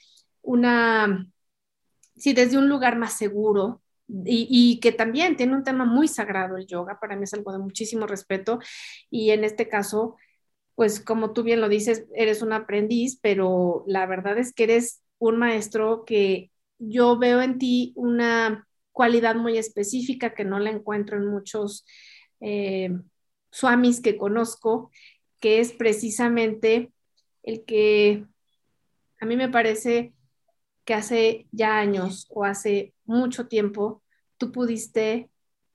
una, 0.43 1.25
sí, 2.17 2.33
desde 2.33 2.59
un 2.59 2.69
lugar 2.69 2.99
más 2.99 3.17
seguro, 3.17 3.81
y, 4.09 4.49
y, 4.51 4.81
que 4.81 4.91
también 4.91 5.37
tiene 5.37 5.55
un 5.55 5.63
tema 5.63 5.85
muy 5.85 6.09
sagrado 6.09 6.57
el 6.57 6.67
yoga, 6.67 6.99
para 6.99 7.15
mí 7.15 7.23
es 7.23 7.33
algo 7.33 7.53
de 7.53 7.61
muchísimo 7.61 8.09
respeto 8.09 8.59
y 9.09 9.31
en 9.31 9.45
este 9.45 9.69
caso, 9.69 10.17
pues 10.75 10.99
como 10.99 11.33
tú 11.33 11.45
bien 11.45 11.61
lo 11.61 11.69
dices, 11.69 12.05
eres 12.17 12.43
un 12.43 12.53
aprendiz, 12.53 13.21
pero 13.23 13.85
la 13.87 14.05
verdad 14.07 14.37
es 14.37 14.53
que 14.53 14.65
eres 14.65 15.05
un 15.19 15.37
maestro 15.37 16.05
que 16.05 16.51
yo 16.81 17.21
veo 17.21 17.41
en 17.41 17.59
ti 17.59 17.93
una 17.95 18.67
cualidad 18.91 19.37
muy 19.37 19.59
específica 19.59 20.35
que 20.35 20.45
no 20.45 20.59
la 20.59 20.71
encuentro 20.71 21.19
en 21.19 21.29
muchos 21.29 21.87
eh, 22.41 22.91
swamis 23.53 24.01
que 24.01 24.17
conozco 24.17 24.91
que 25.41 25.61
es 25.61 25.73
precisamente 25.73 26.93
el 27.43 27.65
que 27.65 28.27
a 29.21 29.27
mí 29.27 29.37
me 29.37 29.49
parece 29.49 30.13
que 30.85 30.95
hace 30.95 31.47
ya 31.53 31.79
años 31.79 32.27
o 32.31 32.45
hace 32.45 32.95
mucho 33.05 33.49
tiempo 33.49 34.03
tú 34.39 34.53
pudiste 34.53 35.31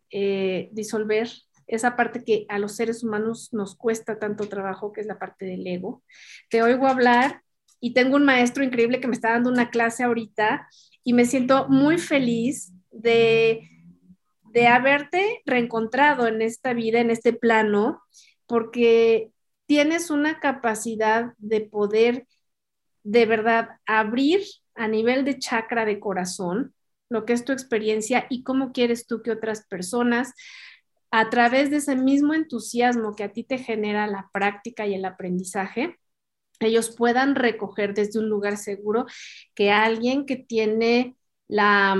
eh, 0.09 0.69
disolver 0.71 1.29
esa 1.67 1.95
parte 1.95 2.23
que 2.23 2.45
a 2.49 2.59
los 2.59 2.75
seres 2.75 3.03
humanos 3.03 3.49
nos 3.51 3.75
cuesta 3.75 4.19
tanto 4.19 4.47
trabajo, 4.47 4.91
que 4.91 5.01
es 5.01 5.07
la 5.07 5.17
parte 5.17 5.45
del 5.45 5.65
ego. 5.65 6.03
Te 6.49 6.61
oigo 6.61 6.87
hablar 6.87 7.41
y 7.79 7.93
tengo 7.93 8.15
un 8.15 8.25
maestro 8.25 8.63
increíble 8.63 8.99
que 8.99 9.07
me 9.07 9.15
está 9.15 9.31
dando 9.31 9.49
una 9.49 9.69
clase 9.69 10.03
ahorita 10.03 10.67
y 11.03 11.13
me 11.13 11.25
siento 11.25 11.67
muy 11.67 11.97
feliz 11.97 12.71
de, 12.91 13.69
de 14.51 14.67
haberte 14.67 15.41
reencontrado 15.45 16.27
en 16.27 16.41
esta 16.41 16.73
vida, 16.73 16.99
en 16.99 17.09
este 17.09 17.33
plano, 17.33 18.01
porque 18.47 19.31
tienes 19.65 20.09
una 20.09 20.39
capacidad 20.39 21.33
de 21.37 21.61
poder 21.61 22.27
de 23.03 23.25
verdad 23.25 23.69
abrir 23.85 24.41
a 24.73 24.87
nivel 24.87 25.25
de 25.25 25.39
chakra 25.39 25.85
de 25.85 25.99
corazón 25.99 26.73
lo 27.09 27.25
que 27.25 27.33
es 27.33 27.45
tu 27.45 27.51
experiencia 27.51 28.25
y 28.29 28.43
cómo 28.43 28.71
quieres 28.71 29.05
tú 29.07 29.21
que 29.21 29.31
otras 29.31 29.65
personas, 29.67 30.33
a 31.11 31.29
través 31.29 31.69
de 31.69 31.77
ese 31.77 31.95
mismo 31.95 32.33
entusiasmo 32.33 33.15
que 33.15 33.23
a 33.23 33.31
ti 33.31 33.43
te 33.43 33.57
genera 33.57 34.07
la 34.07 34.29
práctica 34.33 34.87
y 34.87 34.95
el 34.95 35.05
aprendizaje, 35.05 35.97
ellos 36.59 36.95
puedan 36.95 37.35
recoger 37.35 37.93
desde 37.93 38.19
un 38.19 38.27
lugar 38.29 38.57
seguro 38.57 39.05
que 39.53 39.71
alguien 39.71 40.25
que 40.25 40.35
tiene 40.35 41.15
la, 41.47 41.95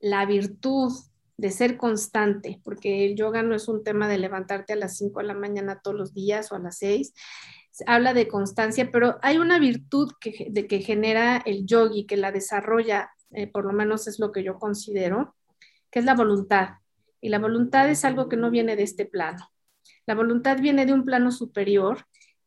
la 0.00 0.26
virtud 0.26 0.92
de 1.36 1.50
ser 1.50 1.76
constante, 1.76 2.60
porque 2.62 3.06
el 3.06 3.16
yoga 3.16 3.42
no 3.42 3.54
es 3.54 3.68
un 3.68 3.82
tema 3.82 4.08
de 4.08 4.18
levantarte 4.18 4.72
a 4.72 4.76
las 4.76 4.96
5 4.96 5.20
de 5.20 5.26
la 5.26 5.34
mañana 5.34 5.80
todos 5.82 5.96
los 5.96 6.14
días 6.14 6.52
o 6.52 6.56
a 6.56 6.60
las 6.60 6.78
6, 6.78 7.12
habla 7.86 8.14
de 8.14 8.28
constancia, 8.28 8.90
pero 8.92 9.18
hay 9.22 9.38
una 9.38 9.58
virtud 9.58 10.12
que, 10.20 10.46
de 10.50 10.66
que 10.66 10.80
genera 10.80 11.38
el 11.44 11.66
yogi, 11.66 12.06
que 12.06 12.16
la 12.16 12.30
desarrolla, 12.30 13.10
eh, 13.30 13.46
por 13.48 13.64
lo 13.64 13.72
menos 13.72 14.06
es 14.06 14.18
lo 14.18 14.30
que 14.30 14.44
yo 14.44 14.58
considero, 14.58 15.34
que 15.90 15.98
es 15.98 16.04
la 16.04 16.14
voluntad. 16.14 16.74
Y 17.20 17.30
la 17.30 17.38
voluntad 17.38 17.90
es 17.90 18.04
algo 18.04 18.28
que 18.28 18.36
no 18.36 18.50
viene 18.50 18.76
de 18.76 18.82
este 18.82 19.06
plano. 19.06 19.50
La 20.06 20.14
voluntad 20.14 20.58
viene 20.60 20.86
de 20.86 20.92
un 20.92 21.04
plano 21.04 21.32
superior 21.32 22.06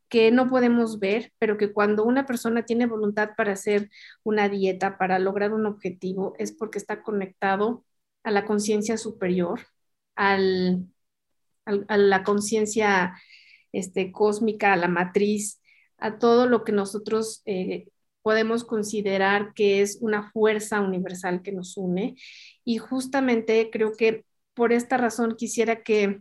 que 0.10 0.32
no 0.32 0.48
podemos 0.48 1.00
ver, 1.00 1.34
pero 1.38 1.58
que 1.58 1.74
cuando 1.74 2.06
una 2.06 2.26
persona 2.26 2.64
tiene 2.64 2.86
voluntad 2.86 3.32
para 3.36 3.54
hacer 3.54 3.90
una 4.24 4.48
dieta, 4.48 4.98
para 4.98 5.20
lograr 5.20 5.54
un 5.54 5.66
objetivo, 5.66 6.34
es 6.38 6.54
porque 6.54 6.78
está 6.78 7.02
conectado 7.02 7.84
a 8.28 8.32
la 8.32 8.44
conciencia 8.44 8.98
superior, 8.98 9.62
al, 10.18 10.86
a 11.66 11.96
la 11.96 12.24
conciencia 12.26 13.18
este, 13.72 14.12
cósmica, 14.12 14.74
a 14.74 14.76
la 14.76 14.90
matriz, 14.90 15.62
a 15.98 16.20
todo 16.20 16.46
lo 16.46 16.66
que 16.66 16.74
nosotros 16.74 17.42
eh, 17.46 17.88
podemos 18.24 18.66
considerar 18.66 19.54
que 19.54 19.82
es 19.82 20.00
una 20.02 20.30
fuerza 20.30 20.82
universal 20.82 21.42
que 21.42 21.54
nos 21.54 21.78
une. 21.78 22.18
Y 22.66 22.80
justamente 22.80 23.70
creo 23.72 23.94
que 23.94 24.26
por 24.54 24.74
esta 24.74 24.98
razón 24.98 25.38
quisiera 25.38 25.82
que 25.82 26.20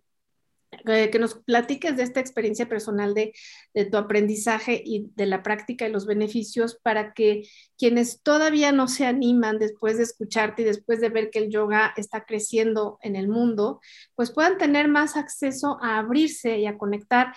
eh, 0.71 1.11
que 1.11 1.19
nos 1.21 1.35
platiques 1.35 1.97
de 1.97 2.03
esta 2.03 2.19
experiencia 2.21 2.69
personal 2.69 3.15
de, 3.15 3.33
tu 3.91 3.97
aprendizaje 3.97 4.83
y 4.85 5.11
de 5.15 5.27
la 5.27 5.43
práctica 5.43 5.87
y 5.87 5.93
los 5.93 6.07
beneficios 6.07 6.79
para 6.83 7.13
que 7.13 7.45
quienes 7.79 8.23
todavía 8.23 8.73
no 8.73 8.89
se 8.89 9.07
animan 9.07 9.59
después 9.59 9.97
de 9.97 10.03
escucharte 10.03 10.63
y 10.63 10.65
después 10.65 11.01
de 11.01 11.09
ver 11.09 11.31
que 11.31 11.39
el 11.39 11.51
yoga 11.51 11.95
está 11.97 12.25
creciendo 12.25 12.99
en 13.03 13.15
el 13.15 13.29
mundo, 13.29 13.81
pues 14.17 14.33
puedan 14.33 14.59
tener 14.59 14.89
más 14.89 15.17
acceso 15.17 15.79
a 15.83 15.99
abrirse 15.99 16.59
y 16.59 16.67
a 16.67 16.79
conectar 16.79 17.35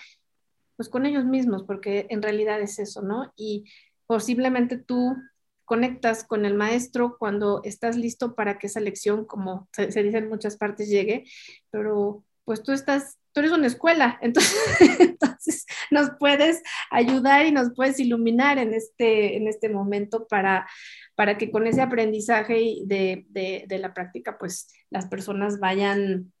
pues 0.76 0.88
con 0.88 1.06
ellos 1.06 1.24
mismos, 1.24 1.62
porque 1.64 2.06
en 2.10 2.22
realidad 2.22 2.60
es 2.60 2.78
eso, 2.78 3.02
¿no? 3.02 3.32
Y 3.36 3.64
posiblemente 4.06 4.76
tú 4.76 5.16
conectas 5.64 6.24
con 6.24 6.44
el 6.46 6.54
maestro 6.54 7.16
cuando 7.18 7.60
estás 7.62 7.96
listo 7.96 8.34
para 8.34 8.58
que 8.58 8.66
esa 8.66 8.80
lección, 8.80 9.24
como 9.24 9.68
se, 9.72 9.92
se 9.92 10.02
dice 10.02 10.18
en 10.18 10.28
muchas 10.28 10.56
partes, 10.56 10.88
llegue, 10.88 11.24
pero 11.70 12.24
pues 12.44 12.64
tú 12.64 12.72
estás 12.72 13.19
tú 13.32 13.40
eres 13.40 13.52
una 13.52 13.66
escuela, 13.66 14.18
entonces, 14.22 15.66
nos 15.90 16.10
puedes 16.18 16.62
ayudar 16.90 17.46
y 17.46 17.52
nos 17.52 17.72
puedes 17.74 17.98
iluminar 18.00 18.58
en 18.58 18.74
este, 18.74 19.36
en 19.36 19.48
este 19.48 19.68
momento 19.68 20.26
para, 20.26 20.68
para 21.14 21.38
que 21.38 21.50
con 21.50 21.66
ese 21.66 21.82
aprendizaje 21.82 22.76
de, 22.84 23.26
de, 23.28 23.78
la 23.78 23.94
práctica, 23.94 24.38
pues 24.38 24.68
las 24.90 25.06
personas 25.06 25.58
vayan 25.58 26.32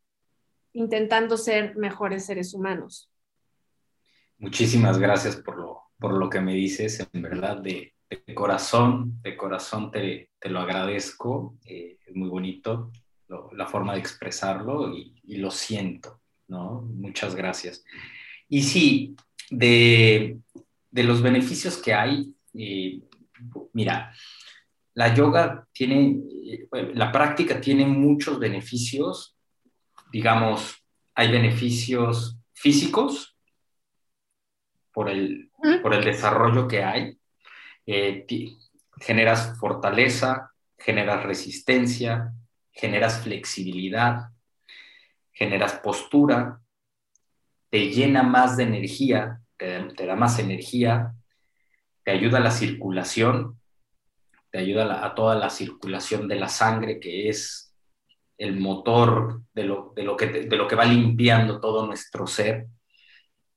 intentando 0.72 1.36
ser 1.36 1.76
mejores 1.76 2.26
seres 2.26 2.54
humanos. 2.54 3.10
Muchísimas 4.38 4.98
gracias 4.98 5.36
por 5.36 5.58
lo, 5.58 5.82
por 5.98 6.14
lo 6.14 6.30
que 6.30 6.40
me 6.40 6.54
dices, 6.54 7.06
en 7.12 7.22
verdad, 7.22 7.58
de, 7.58 7.94
corazón, 8.34 9.20
de 9.22 9.36
corazón 9.36 9.90
te, 9.90 10.30
te 10.38 10.48
lo 10.48 10.60
agradezco, 10.60 11.56
eh, 11.64 11.98
es 12.04 12.14
muy 12.14 12.28
bonito 12.28 12.90
la 13.52 13.66
forma 13.66 13.92
de 13.92 14.00
expresarlo 14.00 14.92
y 14.92 15.36
lo 15.36 15.52
siento. 15.52 16.19
¿No? 16.50 16.82
Muchas 16.82 17.34
gracias. 17.34 17.84
Y 18.48 18.62
sí, 18.62 19.16
de, 19.50 20.38
los 20.92 21.22
beneficios 21.22 21.78
que 21.78 21.94
hay, 21.94 22.34
eh, 22.54 23.00
mira, 23.72 24.12
la 24.94 25.14
yoga 25.14 25.66
tiene, 25.72 26.20
eh, 26.44 26.68
la 26.94 27.12
práctica 27.12 27.60
tiene 27.60 27.86
muchos 27.86 28.38
beneficios, 28.38 29.36
digamos, 30.12 30.84
hay 31.14 31.30
beneficios 31.30 32.38
físicos 32.52 33.36
por 34.92 35.08
el, 35.08 35.50
por 35.82 35.94
el 35.94 36.04
desarrollo 36.04 36.66
que 36.66 36.82
hay, 36.82 37.16
eh, 37.86 38.26
generas 38.98 39.56
fortaleza, 39.58 40.52
generas 40.76 41.22
resistencia, 41.22 42.32
generas 42.72 43.22
flexibilidad, 43.22 44.30
generas 45.40 45.80
postura, 45.80 46.60
te 47.70 47.88
llena 47.88 48.22
más 48.22 48.58
de 48.58 48.64
energía, 48.64 49.40
te, 49.56 50.06
da 50.06 50.14
más 50.14 50.38
energía, 50.38 51.14
te 52.04 52.10
ayuda 52.10 52.38
a 52.38 52.42
la 52.42 52.50
circulación, 52.50 53.58
te 54.50 54.58
ayuda 54.58 55.02
a, 55.02 55.14
toda 55.14 55.36
la 55.36 55.48
circulación 55.48 56.28
de 56.28 56.34
la 56.34 56.48
sangre, 56.48 57.00
que 57.00 57.30
es 57.30 57.74
el 58.36 58.60
motor 58.60 59.40
de 59.54 59.64
lo, 59.64 59.94
de 59.96 60.02
lo, 60.02 60.14
que, 60.14 60.26
de 60.26 60.56
lo 60.56 60.68
que 60.68 60.76
va 60.76 60.84
limpiando 60.84 61.58
todo 61.58 61.86
nuestro 61.86 62.26
ser. 62.26 62.66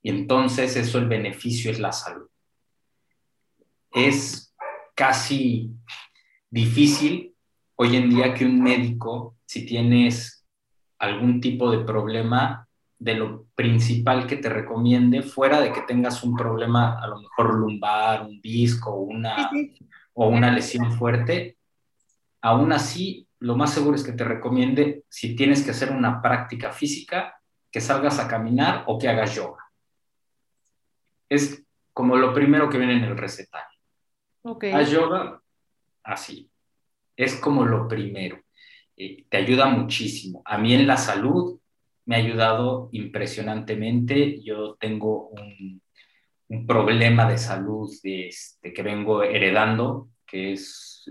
Y 0.01 0.09
entonces 0.09 0.77
eso 0.77 0.99
el 0.99 1.09
beneficio 1.09 1.69
es 1.69 1.79
la 1.79 1.91
salud. 1.91 2.29
Es 3.91 4.55
casi 4.95 5.69
difícil 6.49 7.35
hoy 7.75 7.97
en 7.97 8.09
día 8.09 8.33
que 8.33 8.45
un 8.45 8.63
médico, 8.63 9.35
si 9.45 9.65
tienes 9.65 10.42
algún 11.03 11.41
tipo 11.41 11.69
de 11.69 11.83
problema 11.83 12.67
de 12.97 13.15
lo 13.15 13.47
principal 13.55 14.25
que 14.25 14.37
te 14.37 14.49
recomiende, 14.49 15.21
fuera 15.21 15.59
de 15.59 15.73
que 15.73 15.81
tengas 15.81 16.23
un 16.23 16.35
problema 16.35 16.99
a 17.01 17.07
lo 17.07 17.19
mejor 17.19 17.53
lumbar, 17.55 18.21
un 18.21 18.39
disco 18.39 18.95
una, 18.95 19.51
o 20.13 20.27
una 20.27 20.51
lesión 20.51 20.91
fuerte, 20.93 21.57
aún 22.41 22.71
así 22.71 23.27
lo 23.39 23.57
más 23.57 23.73
seguro 23.73 23.97
es 23.97 24.03
que 24.03 24.13
te 24.13 24.23
recomiende, 24.23 25.03
si 25.09 25.35
tienes 25.35 25.63
que 25.63 25.71
hacer 25.71 25.91
una 25.91 26.21
práctica 26.21 26.71
física, 26.71 27.41
que 27.69 27.81
salgas 27.81 28.19
a 28.19 28.27
caminar 28.27 28.85
o 28.87 28.97
que 28.97 29.09
hagas 29.09 29.35
yoga. 29.35 29.63
Es 31.27 31.61
como 31.91 32.15
lo 32.15 32.33
primero 32.33 32.69
que 32.69 32.77
viene 32.77 32.95
en 32.95 33.03
el 33.03 33.17
recetario. 33.17 33.79
Okay. 34.43 34.71
Haz 34.71 34.91
yoga 34.91 35.41
así. 36.03 36.49
Es 37.17 37.35
como 37.35 37.65
lo 37.65 37.87
primero. 37.87 38.42
Eh, 38.97 39.25
te 39.29 39.37
ayuda 39.37 39.65
muchísimo. 39.67 40.41
A 40.45 40.57
mí 40.57 40.73
en 40.73 40.87
la 40.87 40.97
salud 40.97 41.59
me 42.05 42.15
ha 42.15 42.19
ayudado 42.19 42.89
impresionantemente. 42.91 44.41
Yo 44.41 44.75
tengo 44.79 45.29
un, 45.29 45.81
un 46.49 46.67
problema 46.67 47.29
de 47.29 47.37
salud 47.37 47.89
de 48.03 48.27
este, 48.27 48.73
que 48.73 48.83
vengo 48.83 49.23
heredando, 49.23 50.09
que 50.25 50.53
es, 50.53 51.05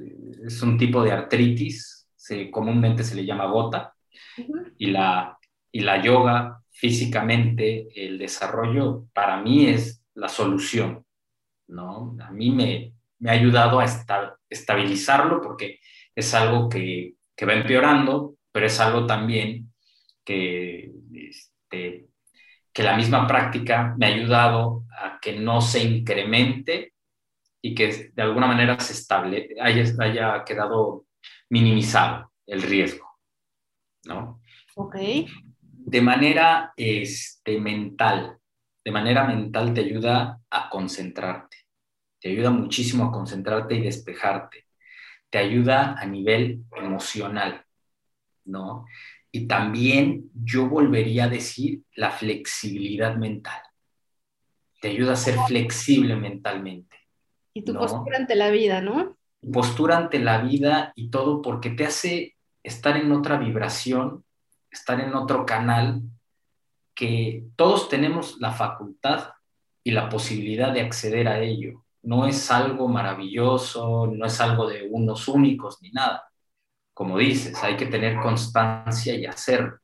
es 0.46 0.62
un 0.62 0.78
tipo 0.78 1.02
de 1.02 1.12
artritis, 1.12 2.08
se, 2.14 2.50
comúnmente 2.50 3.02
se 3.02 3.16
le 3.16 3.24
llama 3.24 3.46
gota, 3.46 3.94
uh 4.38 4.42
-huh. 4.42 4.74
y, 4.78 4.86
la, 4.86 5.38
y 5.72 5.80
la 5.80 6.02
yoga 6.02 6.62
físicamente, 6.70 7.88
el 7.94 8.18
desarrollo, 8.18 9.06
para 9.12 9.40
mí 9.42 9.66
es 9.66 10.02
la 10.14 10.28
solución, 10.28 11.04
¿no? 11.68 12.16
A 12.20 12.30
mí 12.30 12.50
me, 12.50 12.94
me 13.18 13.30
ha 13.30 13.34
ayudado 13.34 13.80
a 13.80 13.84
esta, 13.84 14.36
estabilizarlo 14.48 15.40
porque 15.40 15.78
es 16.14 16.34
algo 16.34 16.68
que, 16.68 17.14
que, 17.36 17.46
va 17.46 17.54
empeorando, 17.54 18.36
pero 18.50 18.66
es 18.66 18.78
algo 18.80 19.06
también 19.06 19.72
que, 20.24 20.92
este, 21.14 22.06
que 22.72 22.82
la 22.82 22.96
misma 22.96 23.26
práctica 23.26 23.94
me 23.98 24.06
ha 24.06 24.14
ayudado 24.14 24.84
a 24.98 25.18
que 25.20 25.38
no 25.38 25.60
se 25.60 25.82
incremente 25.82 26.92
y 27.62 27.74
que 27.74 28.10
de 28.12 28.22
alguna 28.22 28.46
manera 28.46 28.78
se 28.80 28.92
estable, 28.92 29.48
haya, 29.60 29.84
haya 30.00 30.44
quedado 30.44 31.06
minimizado 31.50 32.32
el 32.46 32.62
riesgo, 32.62 33.06
¿no? 34.04 34.40
Ok. 34.74 34.96
De 35.60 36.00
manera 36.00 36.72
este, 36.76 37.60
mental, 37.60 38.38
de 38.84 38.90
manera 38.90 39.24
mental 39.24 39.72
te 39.74 39.80
ayuda 39.80 40.40
a 40.50 40.70
concentrarte, 40.70 41.58
te 42.20 42.30
ayuda 42.30 42.50
muchísimo 42.50 43.04
a 43.04 43.12
concentrarte 43.12 43.74
y 43.74 43.82
despejarte, 43.82 44.66
te 45.32 45.38
ayuda 45.38 45.94
a 45.98 46.04
nivel 46.04 46.62
emocional, 46.76 47.64
¿no? 48.44 48.84
Y 49.30 49.46
también 49.46 50.30
yo 50.34 50.68
volvería 50.68 51.24
a 51.24 51.28
decir 51.30 51.80
la 51.96 52.10
flexibilidad 52.10 53.16
mental. 53.16 53.62
Te 54.82 54.88
ayuda 54.88 55.14
a 55.14 55.16
ser 55.16 55.36
flexible 55.48 56.16
mentalmente. 56.16 56.98
Y 57.54 57.62
tu 57.64 57.72
¿no? 57.72 57.80
postura 57.80 58.18
ante 58.18 58.36
la 58.36 58.50
vida, 58.50 58.82
¿no? 58.82 59.16
Postura 59.50 59.96
ante 59.96 60.18
la 60.18 60.42
vida 60.42 60.92
y 60.96 61.08
todo 61.08 61.40
porque 61.40 61.70
te 61.70 61.86
hace 61.86 62.36
estar 62.62 62.98
en 62.98 63.10
otra 63.10 63.38
vibración, 63.38 64.26
estar 64.70 65.00
en 65.00 65.14
otro 65.14 65.46
canal, 65.46 66.02
que 66.94 67.46
todos 67.56 67.88
tenemos 67.88 68.38
la 68.38 68.52
facultad 68.52 69.30
y 69.82 69.92
la 69.92 70.10
posibilidad 70.10 70.74
de 70.74 70.82
acceder 70.82 71.26
a 71.26 71.40
ello. 71.40 71.86
No 72.02 72.26
es 72.26 72.50
algo 72.50 72.88
maravilloso, 72.88 74.06
no 74.06 74.26
es 74.26 74.40
algo 74.40 74.68
de 74.68 74.88
unos 74.90 75.28
únicos 75.28 75.80
ni 75.82 75.90
nada 75.90 76.24
como 76.94 77.18
dices, 77.18 77.62
hay 77.62 77.76
que 77.76 77.86
tener 77.86 78.20
constancia 78.20 79.14
y 79.14 79.26
hacerlo. 79.26 79.78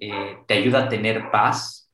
Eh, 0.00 0.38
te 0.46 0.54
ayuda 0.54 0.84
a 0.84 0.88
tener 0.88 1.30
paz, 1.30 1.90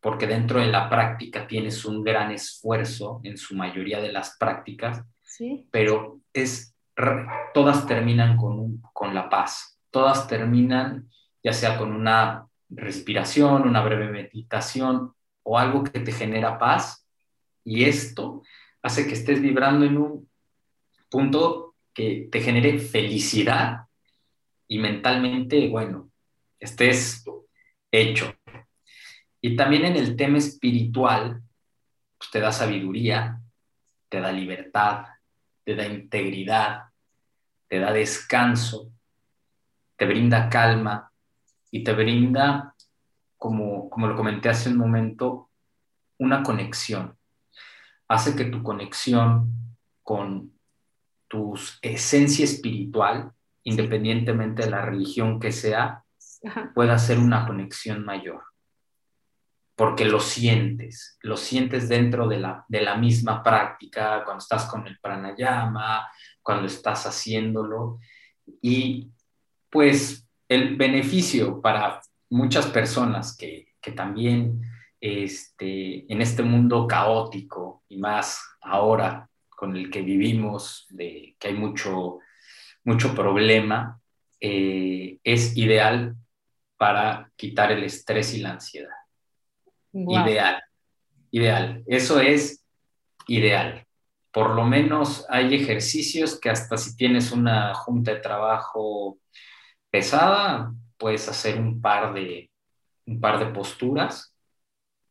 porque 0.00 0.26
dentro 0.26 0.60
de 0.60 0.66
la 0.66 0.88
práctica 0.88 1.46
tienes 1.46 1.84
un 1.84 2.02
gran 2.02 2.30
esfuerzo 2.30 3.20
en 3.22 3.36
su 3.36 3.54
mayoría 3.54 4.00
de 4.00 4.12
las 4.12 4.36
prácticas, 4.36 5.04
¿Sí? 5.22 5.68
pero 5.70 6.20
es, 6.32 6.74
todas 7.54 7.86
terminan 7.86 8.36
con, 8.36 8.82
con 8.92 9.14
la 9.14 9.28
paz, 9.28 9.78
todas 9.90 10.26
terminan 10.26 11.08
ya 11.42 11.52
sea 11.52 11.78
con 11.78 11.92
una 11.92 12.46
respiración, 12.68 13.62
una 13.62 13.82
breve 13.82 14.10
meditación 14.10 15.14
o 15.44 15.58
algo 15.58 15.84
que 15.84 16.00
te 16.00 16.12
genera 16.12 16.58
paz, 16.58 17.07
y 17.68 17.84
esto 17.84 18.42
hace 18.80 19.06
que 19.06 19.12
estés 19.12 19.42
vibrando 19.42 19.84
en 19.84 19.98
un 19.98 20.30
punto 21.10 21.74
que 21.92 22.26
te 22.32 22.40
genere 22.40 22.78
felicidad 22.78 23.88
y 24.66 24.78
mentalmente, 24.78 25.68
bueno, 25.68 26.10
estés 26.58 27.22
hecho. 27.92 28.34
Y 29.42 29.54
también 29.54 29.84
en 29.84 29.96
el 29.96 30.16
tema 30.16 30.38
espiritual, 30.38 31.42
pues 32.16 32.30
te 32.30 32.40
da 32.40 32.52
sabiduría, 32.52 33.38
te 34.08 34.18
da 34.18 34.32
libertad, 34.32 35.04
te 35.62 35.74
da 35.74 35.86
integridad, 35.86 36.84
te 37.68 37.80
da 37.80 37.92
descanso, 37.92 38.90
te 39.96 40.06
brinda 40.06 40.48
calma 40.48 41.12
y 41.70 41.84
te 41.84 41.92
brinda, 41.92 42.74
como, 43.36 43.90
como 43.90 44.06
lo 44.06 44.16
comenté 44.16 44.48
hace 44.48 44.70
un 44.70 44.78
momento, 44.78 45.50
una 46.16 46.42
conexión. 46.42 47.17
Hace 48.08 48.34
que 48.34 48.46
tu 48.46 48.62
conexión 48.62 49.76
con 50.02 50.52
tu 51.28 51.54
esencia 51.82 52.44
espiritual, 52.44 53.32
independientemente 53.64 54.64
de 54.64 54.70
la 54.70 54.82
religión 54.82 55.38
que 55.38 55.52
sea, 55.52 56.02
Ajá. 56.44 56.72
pueda 56.74 56.98
ser 56.98 57.18
una 57.18 57.46
conexión 57.46 58.04
mayor. 58.04 58.42
Porque 59.76 60.06
lo 60.06 60.18
sientes, 60.18 61.18
lo 61.22 61.36
sientes 61.36 61.88
dentro 61.88 62.26
de 62.26 62.40
la, 62.40 62.64
de 62.68 62.80
la 62.80 62.96
misma 62.96 63.42
práctica, 63.42 64.24
cuando 64.24 64.42
estás 64.42 64.64
con 64.64 64.86
el 64.86 64.98
pranayama, 64.98 66.08
cuando 66.42 66.66
estás 66.66 67.06
haciéndolo. 67.06 67.98
Y 68.62 69.10
pues 69.70 70.26
el 70.48 70.76
beneficio 70.76 71.60
para 71.60 72.00
muchas 72.30 72.66
personas 72.66 73.36
que, 73.36 73.74
que 73.80 73.92
también 73.92 74.62
este, 75.00 76.12
en 76.12 76.20
este 76.20 76.42
mundo 76.42 76.86
caótico 76.86 77.84
y 77.88 77.98
más 77.98 78.40
ahora 78.60 79.28
con 79.48 79.76
el 79.76 79.90
que 79.90 80.02
vivimos, 80.02 80.86
de 80.90 81.36
que 81.38 81.48
hay 81.48 81.54
mucho, 81.54 82.18
mucho 82.84 83.14
problema, 83.14 84.00
eh, 84.40 85.18
es 85.24 85.56
ideal 85.56 86.14
para 86.76 87.32
quitar 87.34 87.72
el 87.72 87.82
estrés 87.82 88.34
y 88.34 88.38
la 88.38 88.52
ansiedad. 88.52 88.94
Wow. 89.92 90.26
Ideal, 90.26 90.62
ideal. 91.32 91.82
Eso 91.86 92.20
es 92.20 92.64
ideal. 93.26 93.84
Por 94.30 94.50
lo 94.50 94.64
menos 94.64 95.26
hay 95.28 95.54
ejercicios 95.54 96.38
que 96.38 96.50
hasta 96.50 96.76
si 96.76 96.94
tienes 96.94 97.32
una 97.32 97.74
junta 97.74 98.14
de 98.14 98.20
trabajo 98.20 99.18
pesada, 99.90 100.72
puedes 100.96 101.28
hacer 101.28 101.58
un 101.58 101.80
par 101.80 102.14
de, 102.14 102.50
un 103.06 103.20
par 103.20 103.40
de 103.40 103.46
posturas 103.46 104.34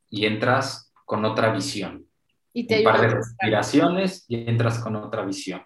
y 0.10 0.26
entras 0.26 0.94
con 1.06 1.26
otra 1.26 1.54
visión. 1.54 2.08
Y 2.54 2.66
te 2.66 2.80
un 2.80 2.84
par 2.84 3.02
de 3.02 3.10
respiraciones 3.10 4.26
y 4.28 4.50
entras 4.50 4.80
con 4.80 4.96
otra 4.96 5.24
visión. 5.24 5.62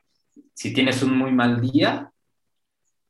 Si 0.54 0.74
tienes 0.74 1.02
un 1.04 1.18
muy 1.18 1.32
mal 1.32 1.62
día, 1.62 2.12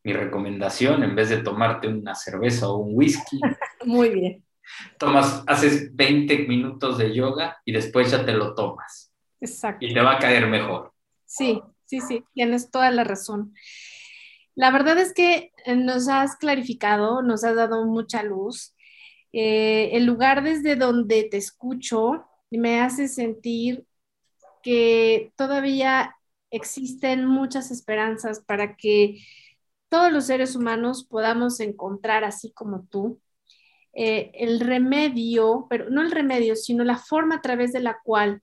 mi 0.04 0.13
recomendación, 0.13 1.04
en 1.04 1.15
vez 1.15 1.30
de 1.30 1.38
tomarte 1.38 1.88
una 1.88 2.15
cerveza 2.15 2.70
o 2.70 2.78
un 2.78 2.96
whisky, 2.96 3.39
muy 3.86 4.10
bien. 4.10 4.46
Tomas, 4.98 5.44
haces 5.48 5.96
20 5.96 6.48
minutos 6.48 6.98
de 6.98 7.13
yoga 7.13 7.58
y 7.65 7.71
después 7.71 8.12
ya 8.12 8.25
te 8.25 8.34
lo 8.34 8.56
tomas. 8.56 9.13
Exacto. 9.40 9.86
Y 9.86 9.94
te 9.94 10.02
va 10.02 10.13
a 10.13 10.19
caer 10.19 10.48
mejor. 10.48 10.94
Sí, 11.25 11.62
sí, 11.86 12.00
sí, 12.00 12.23
tienes 12.34 12.71
toda 12.71 12.92
la 12.92 13.04
razón. 13.04 13.54
La 14.56 14.71
verdad 14.71 14.98
es 14.98 15.13
que 15.13 15.52
nos 15.75 16.08
has 16.08 16.36
clarificado, 16.36 17.21
nos 17.21 17.44
has 17.44 17.56
dado 17.56 17.86
mucha 17.86 18.23
luz. 18.23 18.75
Eh, 19.34 19.92
el 19.94 20.06
lugar 20.06 20.44
desde 20.44 20.75
donde 20.75 21.23
te 21.23 21.38
escucho 21.38 22.25
me 22.50 22.82
hace 22.82 23.08
sentir 23.08 23.86
que 24.62 25.32
todavía 25.38 26.15
existen 26.52 27.25
muchas 27.25 27.71
esperanzas 27.71 28.42
para 28.42 28.75
que 28.75 29.19
todos 29.90 30.12
los 30.12 30.25
seres 30.25 30.56
humanos 30.56 31.06
podamos 31.06 31.60
encontrar, 31.60 32.23
así 32.23 32.52
como 32.52 32.84
tú, 32.90 33.19
eh, 33.94 34.32
el 34.36 34.60
remedio, 34.60 35.67
pero 35.69 35.90
no 35.90 36.02
el 36.02 36.12
remedio, 36.12 36.56
sino 36.56 36.84
la 36.84 36.98
forma 36.98 37.36
a 37.36 37.42
través 37.42 37.73
de 37.73 37.82
la 37.82 38.00
cual 38.04 38.42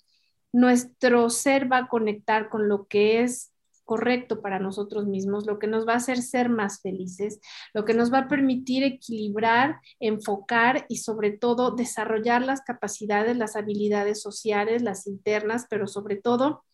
nuestro 0.53 1.31
ser 1.31 1.71
va 1.71 1.79
a 1.79 1.89
conectar 1.89 2.49
con 2.51 2.69
lo 2.69 2.87
que 2.87 3.23
es 3.23 3.53
correcto 3.89 4.43
para 4.43 4.59
nosotros 4.59 5.07
mismos, 5.07 5.47
lo 5.47 5.59
que 5.59 5.67
nos 5.67 5.89
va 5.89 5.95
a 5.95 5.97
hacer 5.97 6.21
ser 6.21 6.51
más 6.51 6.83
felices, 6.83 7.41
lo 7.73 7.87
que 7.87 7.95
nos 7.95 8.13
va 8.13 8.19
a 8.19 8.29
permitir 8.29 8.85
equilibrar, 8.85 9.81
enfocar 9.99 10.85
y 10.91 10.99
sobre 10.99 11.31
todo 11.31 11.71
desarrollar 11.71 12.43
las 12.43 12.61
capacidades, 12.61 13.39
las 13.39 13.57
habilidades 13.57 14.21
sociales, 14.21 14.83
las 14.83 15.07
internas, 15.07 15.67
pero 15.71 15.87
sobre 15.87 16.17
todo 16.17 16.65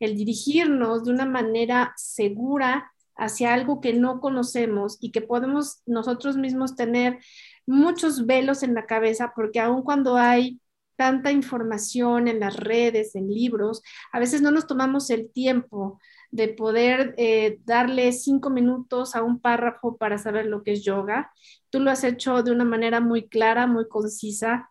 el 0.00 0.16
dirigirnos 0.16 1.04
de 1.04 1.12
una 1.12 1.24
manera 1.24 1.92
segura 1.96 2.90
hacia 3.14 3.54
algo 3.54 3.80
que 3.80 3.92
no 3.92 4.20
conocemos 4.20 4.98
y 5.00 5.12
que 5.12 5.20
podemos 5.20 5.82
nosotros 5.86 6.36
mismos 6.36 6.74
tener 6.74 7.20
muchos 7.64 8.26
velos 8.26 8.64
en 8.64 8.74
la 8.74 8.86
cabeza, 8.86 9.32
porque 9.36 9.60
aun 9.60 9.82
cuando 9.82 10.16
hay 10.16 10.60
tanta 10.96 11.30
información 11.30 12.26
en 12.26 12.40
las 12.40 12.56
redes, 12.56 13.14
en 13.14 13.28
libros, 13.28 13.82
a 14.12 14.18
veces 14.18 14.42
no 14.42 14.50
nos 14.50 14.66
tomamos 14.66 15.10
el 15.10 15.30
tiempo 15.30 16.00
de 16.30 16.48
poder 16.48 17.14
eh, 17.18 17.58
darle 17.64 18.12
cinco 18.12 18.50
minutos 18.50 19.14
a 19.16 19.22
un 19.22 19.40
párrafo 19.40 19.96
para 19.96 20.18
saber 20.18 20.46
lo 20.46 20.62
que 20.62 20.72
es 20.72 20.84
yoga. 20.84 21.32
Tú 21.70 21.80
lo 21.80 21.90
has 21.90 22.04
hecho 22.04 22.42
de 22.42 22.52
una 22.52 22.64
manera 22.64 23.00
muy 23.00 23.28
clara, 23.28 23.66
muy 23.66 23.88
concisa. 23.88 24.70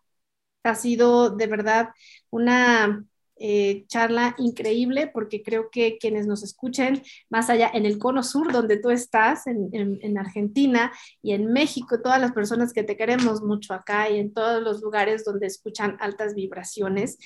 Ha 0.64 0.74
sido 0.74 1.30
de 1.30 1.46
verdad 1.46 1.90
una 2.30 3.04
eh, 3.38 3.84
charla 3.86 4.34
increíble 4.38 5.10
porque 5.12 5.42
creo 5.42 5.68
que 5.70 5.98
quienes 5.98 6.26
nos 6.26 6.42
escuchen 6.42 7.02
más 7.28 7.50
allá 7.50 7.70
en 7.74 7.84
el 7.84 7.98
cono 7.98 8.22
sur 8.22 8.50
donde 8.50 8.78
tú 8.78 8.88
estás, 8.88 9.46
en, 9.46 9.68
en, 9.72 10.16
Argentina 10.16 10.90
y 11.20 11.32
en 11.32 11.52
México, 11.52 12.00
todas 12.00 12.18
las 12.18 12.32
personas 12.32 12.72
que 12.72 12.82
te 12.82 12.96
queremos 12.96 13.42
mucho 13.42 13.74
acá 13.74 14.08
y 14.08 14.18
en 14.18 14.32
todos 14.32 14.62
los 14.62 14.80
lugares 14.80 15.22
donde 15.22 15.46
escuchan 15.46 15.98
altas 16.00 16.34
vibraciones, 16.34 17.18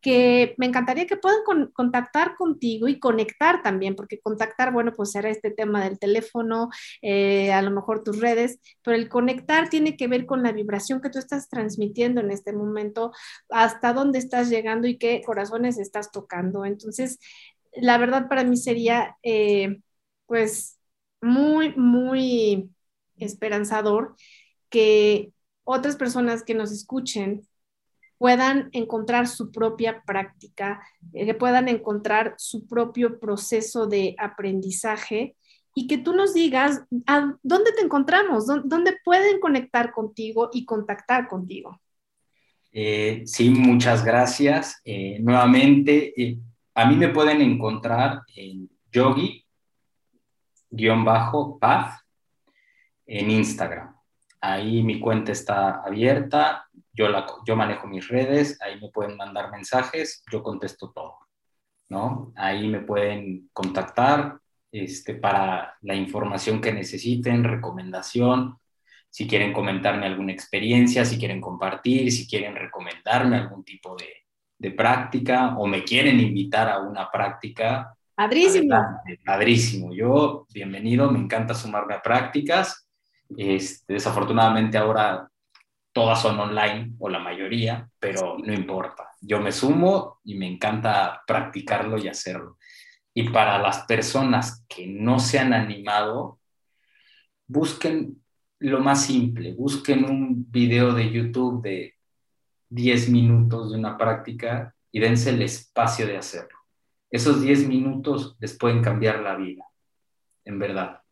que 0.00 0.54
me 0.58 0.66
encantaría 0.66 1.06
que 1.06 1.16
puedan 1.16 1.42
contactar 1.72 2.34
contigo 2.34 2.88
y 2.88 2.98
conectar 2.98 3.62
también, 3.62 3.94
porque 3.94 4.18
contactar, 4.18 4.72
bueno, 4.72 4.92
pues 4.92 5.12
será 5.12 5.30
este 5.30 5.52
tema 5.52 5.84
del 5.84 6.00
teléfono, 6.00 6.70
eh, 7.02 7.52
a 7.52 7.62
lo 7.62 7.70
mejor 7.70 8.02
tus 8.02 8.20
redes, 8.20 8.58
pero 8.82 8.96
el 8.96 9.08
conectar 9.08 9.68
tiene 9.68 9.96
que 9.96 10.08
ver 10.08 10.26
con 10.26 10.42
la 10.42 10.50
vibración 10.50 11.00
que 11.00 11.10
tú 11.10 11.20
estás 11.20 11.48
transmitiendo 11.48 12.20
en 12.20 12.32
este 12.32 12.52
momento, 12.52 13.12
hasta 13.48 13.92
dónde 13.92 14.18
estás 14.18 14.50
llegando 14.50 14.88
y 14.88 14.98
qué 14.98 15.22
corazón 15.24 15.51
estás 15.78 16.10
tocando. 16.12 16.64
Entonces, 16.64 17.18
la 17.74 17.98
verdad 17.98 18.28
para 18.28 18.44
mí 18.44 18.56
sería, 18.56 19.16
eh, 19.22 19.80
pues, 20.26 20.78
muy, 21.20 21.74
muy 21.76 22.70
esperanzador 23.16 24.16
que 24.70 25.32
otras 25.64 25.96
personas 25.96 26.42
que 26.42 26.54
nos 26.54 26.72
escuchen 26.72 27.46
puedan 28.18 28.68
encontrar 28.72 29.26
su 29.26 29.50
propia 29.50 30.04
práctica, 30.06 30.80
eh, 31.12 31.26
que 31.26 31.34
puedan 31.34 31.68
encontrar 31.68 32.34
su 32.38 32.68
propio 32.68 33.18
proceso 33.18 33.86
de 33.88 34.14
aprendizaje 34.16 35.36
y 35.74 35.88
que 35.88 35.98
tú 35.98 36.12
nos 36.14 36.32
digas 36.32 36.82
a 37.06 37.36
dónde 37.42 37.72
te 37.72 37.82
encontramos, 37.82 38.46
dónde 38.46 38.96
pueden 39.04 39.40
conectar 39.40 39.92
contigo 39.92 40.50
y 40.52 40.64
contactar 40.64 41.26
contigo. 41.26 41.81
Eh, 42.72 43.22
sí, 43.26 43.50
muchas 43.50 44.04
gracias. 44.04 44.80
Eh, 44.84 45.18
nuevamente, 45.20 46.12
eh, 46.20 46.38
a 46.74 46.86
mí 46.86 46.96
me 46.96 47.08
pueden 47.08 47.40
encontrar 47.42 48.22
en 48.34 48.70
yogi-path 48.90 49.44
en 53.06 53.30
Instagram. 53.30 53.94
Ahí 54.40 54.82
mi 54.82 54.98
cuenta 54.98 55.32
está 55.32 55.82
abierta, 55.82 56.66
yo, 56.92 57.08
la, 57.08 57.26
yo 57.46 57.54
manejo 57.56 57.86
mis 57.86 58.08
redes, 58.08 58.58
ahí 58.60 58.80
me 58.80 58.88
pueden 58.88 59.16
mandar 59.16 59.50
mensajes, 59.50 60.24
yo 60.30 60.42
contesto 60.42 60.90
todo. 60.90 61.18
¿no? 61.92 62.32
Ahí 62.36 62.68
me 62.68 62.80
pueden 62.80 63.50
contactar 63.52 64.40
este, 64.72 65.14
para 65.14 65.76
la 65.82 65.94
información 65.94 66.60
que 66.60 66.72
necesiten, 66.72 67.44
recomendación, 67.44 68.56
si 69.12 69.28
quieren 69.28 69.52
comentarme 69.52 70.06
alguna 70.06 70.32
experiencia, 70.32 71.04
si 71.04 71.18
quieren 71.18 71.38
compartir, 71.38 72.10
si 72.10 72.26
quieren 72.26 72.56
recomendarme 72.56 73.36
algún 73.36 73.62
tipo 73.62 73.94
de, 73.94 74.08
de 74.56 74.70
práctica 74.70 75.54
o 75.58 75.66
me 75.66 75.84
quieren 75.84 76.18
invitar 76.18 76.70
a 76.70 76.78
una 76.78 77.10
práctica. 77.10 77.94
Padrísimo. 78.14 78.74
padrísimo. 79.22 79.92
Yo, 79.92 80.46
bienvenido, 80.54 81.10
me 81.10 81.18
encanta 81.18 81.52
sumarme 81.52 81.92
a 81.92 82.00
prácticas. 82.00 82.88
Este, 83.36 83.92
desafortunadamente 83.92 84.78
ahora 84.78 85.28
todas 85.92 86.22
son 86.22 86.40
online 86.40 86.94
o 86.98 87.10
la 87.10 87.18
mayoría, 87.18 87.86
pero 87.98 88.38
no 88.38 88.54
importa. 88.54 89.10
Yo 89.20 89.40
me 89.40 89.52
sumo 89.52 90.20
y 90.24 90.36
me 90.36 90.46
encanta 90.46 91.22
practicarlo 91.26 91.98
y 91.98 92.08
hacerlo. 92.08 92.56
Y 93.12 93.28
para 93.28 93.58
las 93.58 93.80
personas 93.80 94.64
que 94.66 94.86
no 94.86 95.18
se 95.18 95.38
han 95.38 95.52
animado, 95.52 96.38
busquen 97.46 98.21
lo 98.62 98.80
más 98.80 99.06
simple, 99.06 99.54
busquen 99.54 100.04
un 100.04 100.50
video 100.50 100.92
de 100.94 101.10
YouTube 101.10 101.62
de 101.62 101.94
10 102.68 103.08
minutos 103.10 103.72
de 103.72 103.78
una 103.78 103.98
práctica 103.98 104.74
y 104.90 105.00
dense 105.00 105.30
el 105.30 105.42
espacio 105.42 106.06
de 106.06 106.16
hacerlo. 106.16 106.58
Esos 107.10 107.42
10 107.42 107.66
minutos 107.66 108.36
les 108.38 108.56
pueden 108.56 108.82
cambiar 108.82 109.20
la 109.20 109.36
vida, 109.36 109.66
en 110.44 110.58
verdad. 110.58 111.02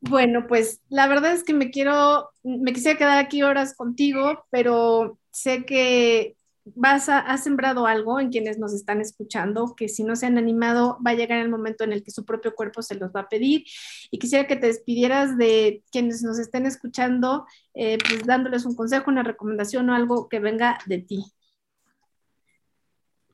Bueno, 0.00 0.46
pues 0.46 0.80
la 0.88 1.06
verdad 1.08 1.32
es 1.32 1.44
que 1.44 1.54
me 1.54 1.70
quiero, 1.70 2.30
me 2.42 2.72
quisiera 2.72 2.98
quedar 2.98 3.18
aquí 3.18 3.42
horas 3.42 3.74
contigo, 3.76 4.46
pero 4.50 5.18
sé 5.30 5.64
que 5.64 6.36
vas 6.64 7.08
a, 7.08 7.18
has 7.18 7.44
sembrado 7.44 7.86
algo 7.86 8.20
en 8.20 8.30
quienes 8.30 8.58
nos 8.58 8.72
están 8.72 9.00
escuchando, 9.00 9.74
que 9.76 9.88
si 9.88 10.02
no 10.02 10.16
se 10.16 10.26
han 10.26 10.38
animado, 10.38 10.98
va 11.06 11.10
a 11.10 11.14
llegar 11.14 11.38
el 11.40 11.50
momento 11.50 11.84
en 11.84 11.92
el 11.92 12.02
que 12.02 12.10
su 12.10 12.24
propio 12.24 12.54
cuerpo 12.54 12.82
se 12.82 12.94
los 12.94 13.10
va 13.10 13.20
a 13.20 13.28
pedir. 13.28 13.64
Y 14.10 14.18
quisiera 14.18 14.46
que 14.46 14.56
te 14.56 14.68
despidieras 14.68 15.36
de 15.36 15.82
quienes 15.92 16.22
nos 16.22 16.38
estén 16.38 16.66
escuchando, 16.66 17.46
eh, 17.74 17.98
pues 18.08 18.24
dándoles 18.24 18.64
un 18.64 18.74
consejo, 18.74 19.10
una 19.10 19.22
recomendación 19.22 19.90
o 19.90 19.94
algo 19.94 20.28
que 20.28 20.40
venga 20.40 20.78
de 20.86 20.98
ti. 20.98 21.24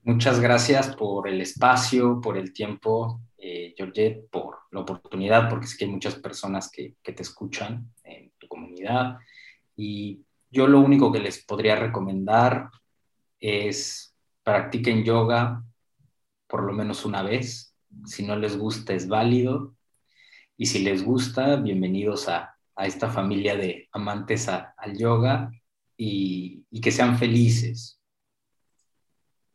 Muchas 0.02 0.40
gracias 0.40 0.96
por 0.96 1.28
el 1.28 1.40
espacio, 1.40 2.20
por 2.20 2.36
el 2.36 2.52
tiempo, 2.52 3.20
eh, 3.36 3.74
Georgette, 3.76 4.28
por 4.30 4.60
la 4.70 4.80
oportunidad, 4.80 5.48
porque 5.48 5.66
sé 5.66 5.76
que 5.76 5.84
hay 5.84 5.90
muchas 5.90 6.16
personas 6.16 6.70
que, 6.70 6.96
que 7.02 7.12
te 7.12 7.22
escuchan 7.22 7.92
en 8.02 8.32
tu 8.38 8.48
comunidad. 8.48 9.18
Y 9.76 10.24
yo 10.50 10.66
lo 10.66 10.80
único 10.80 11.12
que 11.12 11.20
les 11.20 11.44
podría 11.44 11.76
recomendar 11.76 12.70
es 13.40 14.14
practiquen 14.42 15.04
yoga 15.04 15.64
por 16.50 16.64
lo 16.64 16.72
menos 16.72 17.04
una 17.04 17.22
vez. 17.22 17.74
Si 18.04 18.24
no 18.24 18.36
les 18.36 18.58
gusta, 18.58 18.92
es 18.92 19.08
válido. 19.08 19.74
Y 20.56 20.66
si 20.66 20.80
les 20.80 21.02
gusta, 21.02 21.56
bienvenidos 21.56 22.28
a, 22.28 22.56
esta 22.76 23.10
familia 23.10 23.56
de 23.56 23.90
amantes 23.92 24.48
al 24.48 24.96
yoga 24.96 25.52
y, 25.98 26.64
que 26.80 26.90
sean 26.90 27.18
felices. 27.18 28.00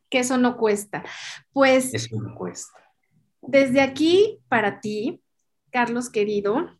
Que 0.08 0.20
eso 0.20 0.38
no 0.38 0.56
cuesta. 0.56 1.04
Pues. 1.52 1.92
Eso 1.92 2.20
no 2.20 2.36
cuesta. 2.36 2.78
Desde 3.42 3.80
aquí, 3.80 4.38
para 4.48 4.80
ti, 4.80 5.20
Carlos 5.70 6.08
querido, 6.08 6.78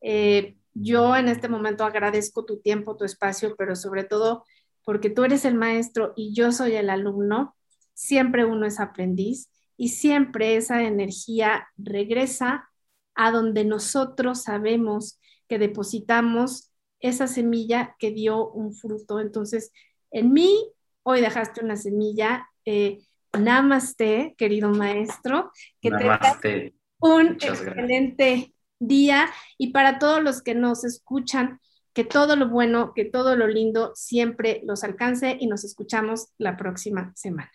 eh, 0.00 0.56
yo 0.74 1.16
en 1.16 1.26
este 1.26 1.48
momento 1.48 1.84
agradezco 1.84 2.44
tu 2.44 2.60
tiempo, 2.60 2.96
tu 2.96 3.04
espacio, 3.04 3.56
pero 3.56 3.74
sobre 3.74 4.04
todo 4.04 4.44
porque 4.84 5.10
tú 5.10 5.24
eres 5.24 5.44
el 5.44 5.54
maestro 5.54 6.12
y 6.16 6.34
yo 6.34 6.52
soy 6.52 6.76
el 6.76 6.90
alumno, 6.90 7.56
siempre 7.94 8.44
uno 8.44 8.66
es 8.66 8.80
aprendiz 8.80 9.50
y 9.76 9.88
siempre 9.88 10.56
esa 10.56 10.82
energía 10.82 11.68
regresa 11.76 12.68
a 13.14 13.30
donde 13.30 13.64
nosotros 13.64 14.42
sabemos 14.42 15.20
que 15.48 15.58
depositamos 15.58 16.72
esa 17.00 17.26
semilla 17.26 17.96
que 17.98 18.10
dio 18.10 18.50
un 18.50 18.74
fruto. 18.74 19.20
Entonces, 19.20 19.72
en 20.10 20.32
mí, 20.32 20.72
hoy 21.02 21.20
dejaste 21.20 21.64
una 21.64 21.76
semilla. 21.76 22.48
Eh, 22.64 23.04
namaste, 23.38 24.34
querido 24.38 24.70
maestro, 24.70 25.50
que 25.80 25.90
te 25.90 26.74
un 27.00 27.32
excelente 27.32 28.54
día 28.78 29.26
y 29.58 29.72
para 29.72 29.98
todos 29.98 30.22
los 30.22 30.42
que 30.42 30.54
nos 30.54 30.84
escuchan, 30.84 31.60
que 31.94 32.04
todo 32.04 32.36
lo 32.36 32.48
bueno, 32.48 32.92
que 32.94 33.04
todo 33.04 33.36
lo 33.36 33.46
lindo 33.46 33.92
siempre 33.94 34.60
los 34.64 34.84
alcance 34.84 35.36
y 35.40 35.46
nos 35.46 35.64
escuchamos 35.64 36.28
la 36.38 36.56
próxima 36.56 37.12
semana. 37.14 37.50